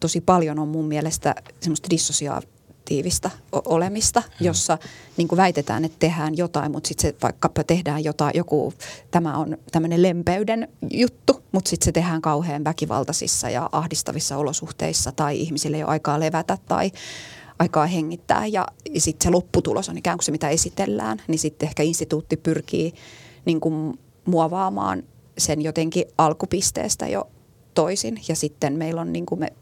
[0.00, 4.78] tosi paljon on mun mielestä semmoista dissosiaatiivista olemista, jossa
[5.16, 8.72] niin kuin väitetään, että tehdään jotain, mutta sitten se vaikka tehdään jotain, joku,
[9.10, 15.40] tämä on tämmöinen lempeyden juttu, mutta sitten se tehdään kauhean väkivaltaisissa ja ahdistavissa olosuhteissa tai
[15.40, 16.92] ihmisille ei ole aikaa levätä tai
[17.58, 18.66] aikaa hengittää ja
[18.98, 22.94] sitten se lopputulos on ikään kuin se, mitä esitellään, niin sitten ehkä instituutti pyrkii
[23.44, 25.02] niin kuin muovaamaan
[25.38, 27.28] sen jotenkin alkupisteestä jo
[27.74, 29.52] toisin ja sitten meillä on niin kuin me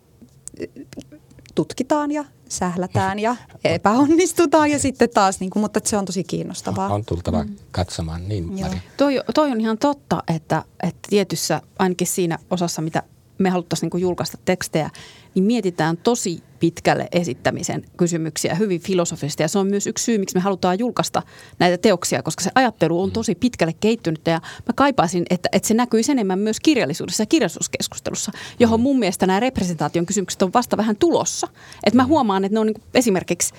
[1.54, 6.94] tutkitaan ja sählätään ja epäonnistutaan ja sitten taas, niin kuin, mutta se on tosi kiinnostavaa.
[6.94, 7.56] On tultava mm.
[7.70, 8.78] katsomaan, niin Mari.
[8.96, 13.02] Toi, toi on ihan totta, että, että tietyssä, ainakin siinä osassa, mitä
[13.38, 14.90] me haluttaisiin niin julkaista tekstejä,
[15.34, 19.42] niin mietitään tosi pitkälle esittämisen kysymyksiä hyvin filosofisesti.
[19.42, 21.22] Ja se on myös yksi syy, miksi me halutaan julkaista
[21.58, 24.20] näitä teoksia, koska se ajattelu on tosi pitkälle kehittynyt.
[24.26, 29.26] Ja mä kaipaisin, että, että se näkyisi enemmän myös kirjallisuudessa ja kirjallisuuskeskustelussa, johon mun mielestä
[29.26, 31.48] nämä representaation kysymykset on vasta vähän tulossa.
[31.86, 33.54] Että mä huomaan, että ne on niin esimerkiksi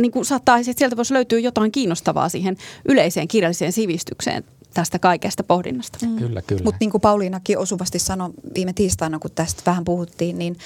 [0.00, 2.56] niin kuin saattaa, että sieltä voisi löytyä jotain kiinnostavaa siihen
[2.88, 6.06] yleiseen kirjalliseen sivistykseen tästä kaikesta pohdinnasta.
[6.06, 6.16] Mm.
[6.16, 6.62] Kyllä, kyllä.
[6.64, 10.56] Mutta niin kuin Pauliinakin osuvasti sanoi viime tiistaina, kun tästä vähän puhuttiin, niin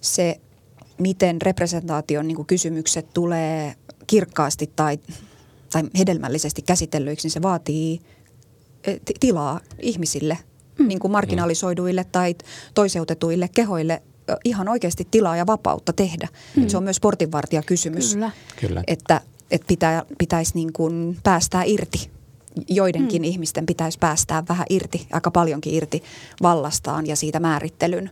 [0.00, 0.40] se,
[0.98, 3.74] miten representaation niin kuin kysymykset tulee
[4.06, 4.98] kirkkaasti tai,
[5.72, 8.00] tai hedelmällisesti käsitellyiksi, niin se vaatii
[8.84, 10.38] e, tilaa ihmisille,
[10.78, 10.88] mm.
[10.88, 12.34] niin kuin marginalisoiduille tai
[12.74, 14.02] toiseutetuille kehoille
[14.44, 16.28] ihan oikeasti tilaa ja vapautta tehdä.
[16.56, 16.68] Mm.
[16.68, 18.30] Se on myös portinvartija kysymys, Kyllä.
[18.60, 18.82] Kyllä.
[18.86, 19.20] että,
[19.50, 22.10] että pitää, pitäisi niin kuin päästää irti
[22.68, 23.24] joidenkin mm.
[23.24, 26.02] ihmisten pitäisi päästää vähän irti, aika paljonkin irti
[26.42, 28.10] vallastaan ja siitä määrittelyn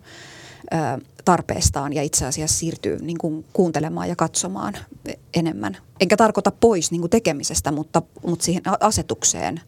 [1.25, 4.75] tarpeestaan ja itse asiassa siirtyy niin kuin kuuntelemaan ja katsomaan
[5.35, 5.77] enemmän.
[6.01, 9.61] Enkä tarkoita pois niin kuin tekemisestä, mutta, mutta siihen asetukseen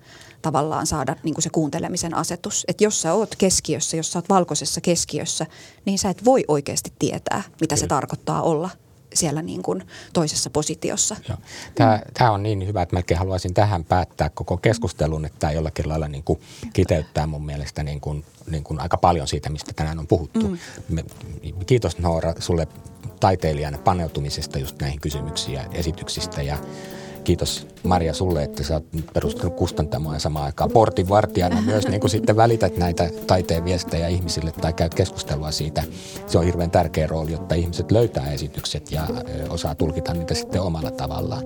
[0.42, 2.64] tavallaan saada niin kuin se kuuntelemisen asetus.
[2.68, 5.46] Että jos sä oot keskiössä, jos sä oot valkoisessa keskiössä,
[5.84, 7.76] niin sä et voi oikeasti tietää, mitä Kyllä.
[7.76, 8.70] se tarkoittaa olla–
[9.16, 11.16] siellä niin kuin toisessa positiossa.
[11.28, 11.38] Joo.
[11.74, 15.88] Tämä, tämä on niin hyvä, että melkein haluaisin tähän päättää koko keskustelun, että tämä jollakin
[15.88, 16.40] lailla niin kuin
[16.72, 20.48] kiteyttää mun mielestä niin kuin, niin kuin aika paljon siitä, mistä tänään on puhuttu.
[20.88, 21.04] Mm.
[21.66, 22.68] Kiitos Noora sulle
[23.20, 26.58] taiteilijana paneutumisesta just näihin kysymyksiin ja esityksistä ja
[27.26, 32.10] kiitos Maria sulle, että sä oot perustanut kustantamoa ja samaan aikaan portinvartijana myös niin kuin
[32.10, 35.82] sitten välität näitä taiteen viestejä ihmisille tai käyt keskustelua siitä.
[36.26, 39.02] Se on hirveän tärkeä rooli, jotta ihmiset löytää esitykset ja
[39.48, 41.42] osaa tulkita niitä sitten omalla tavallaan.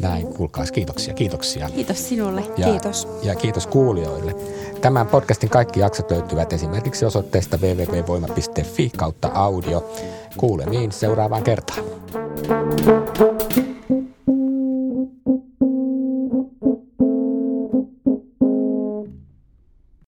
[0.00, 1.70] Näin, kuulkaas, kiitoksia, kiitoksia.
[1.70, 2.44] Kiitos sinulle.
[2.56, 3.08] Ja, kiitos.
[3.22, 4.34] Ja kiitos kuulijoille.
[4.80, 9.92] Tämän podcastin kaikki jaksot löytyvät esimerkiksi osoitteesta www.voima.fi kautta audio.
[10.36, 11.80] Kuulemiin seuraavaan kertaan.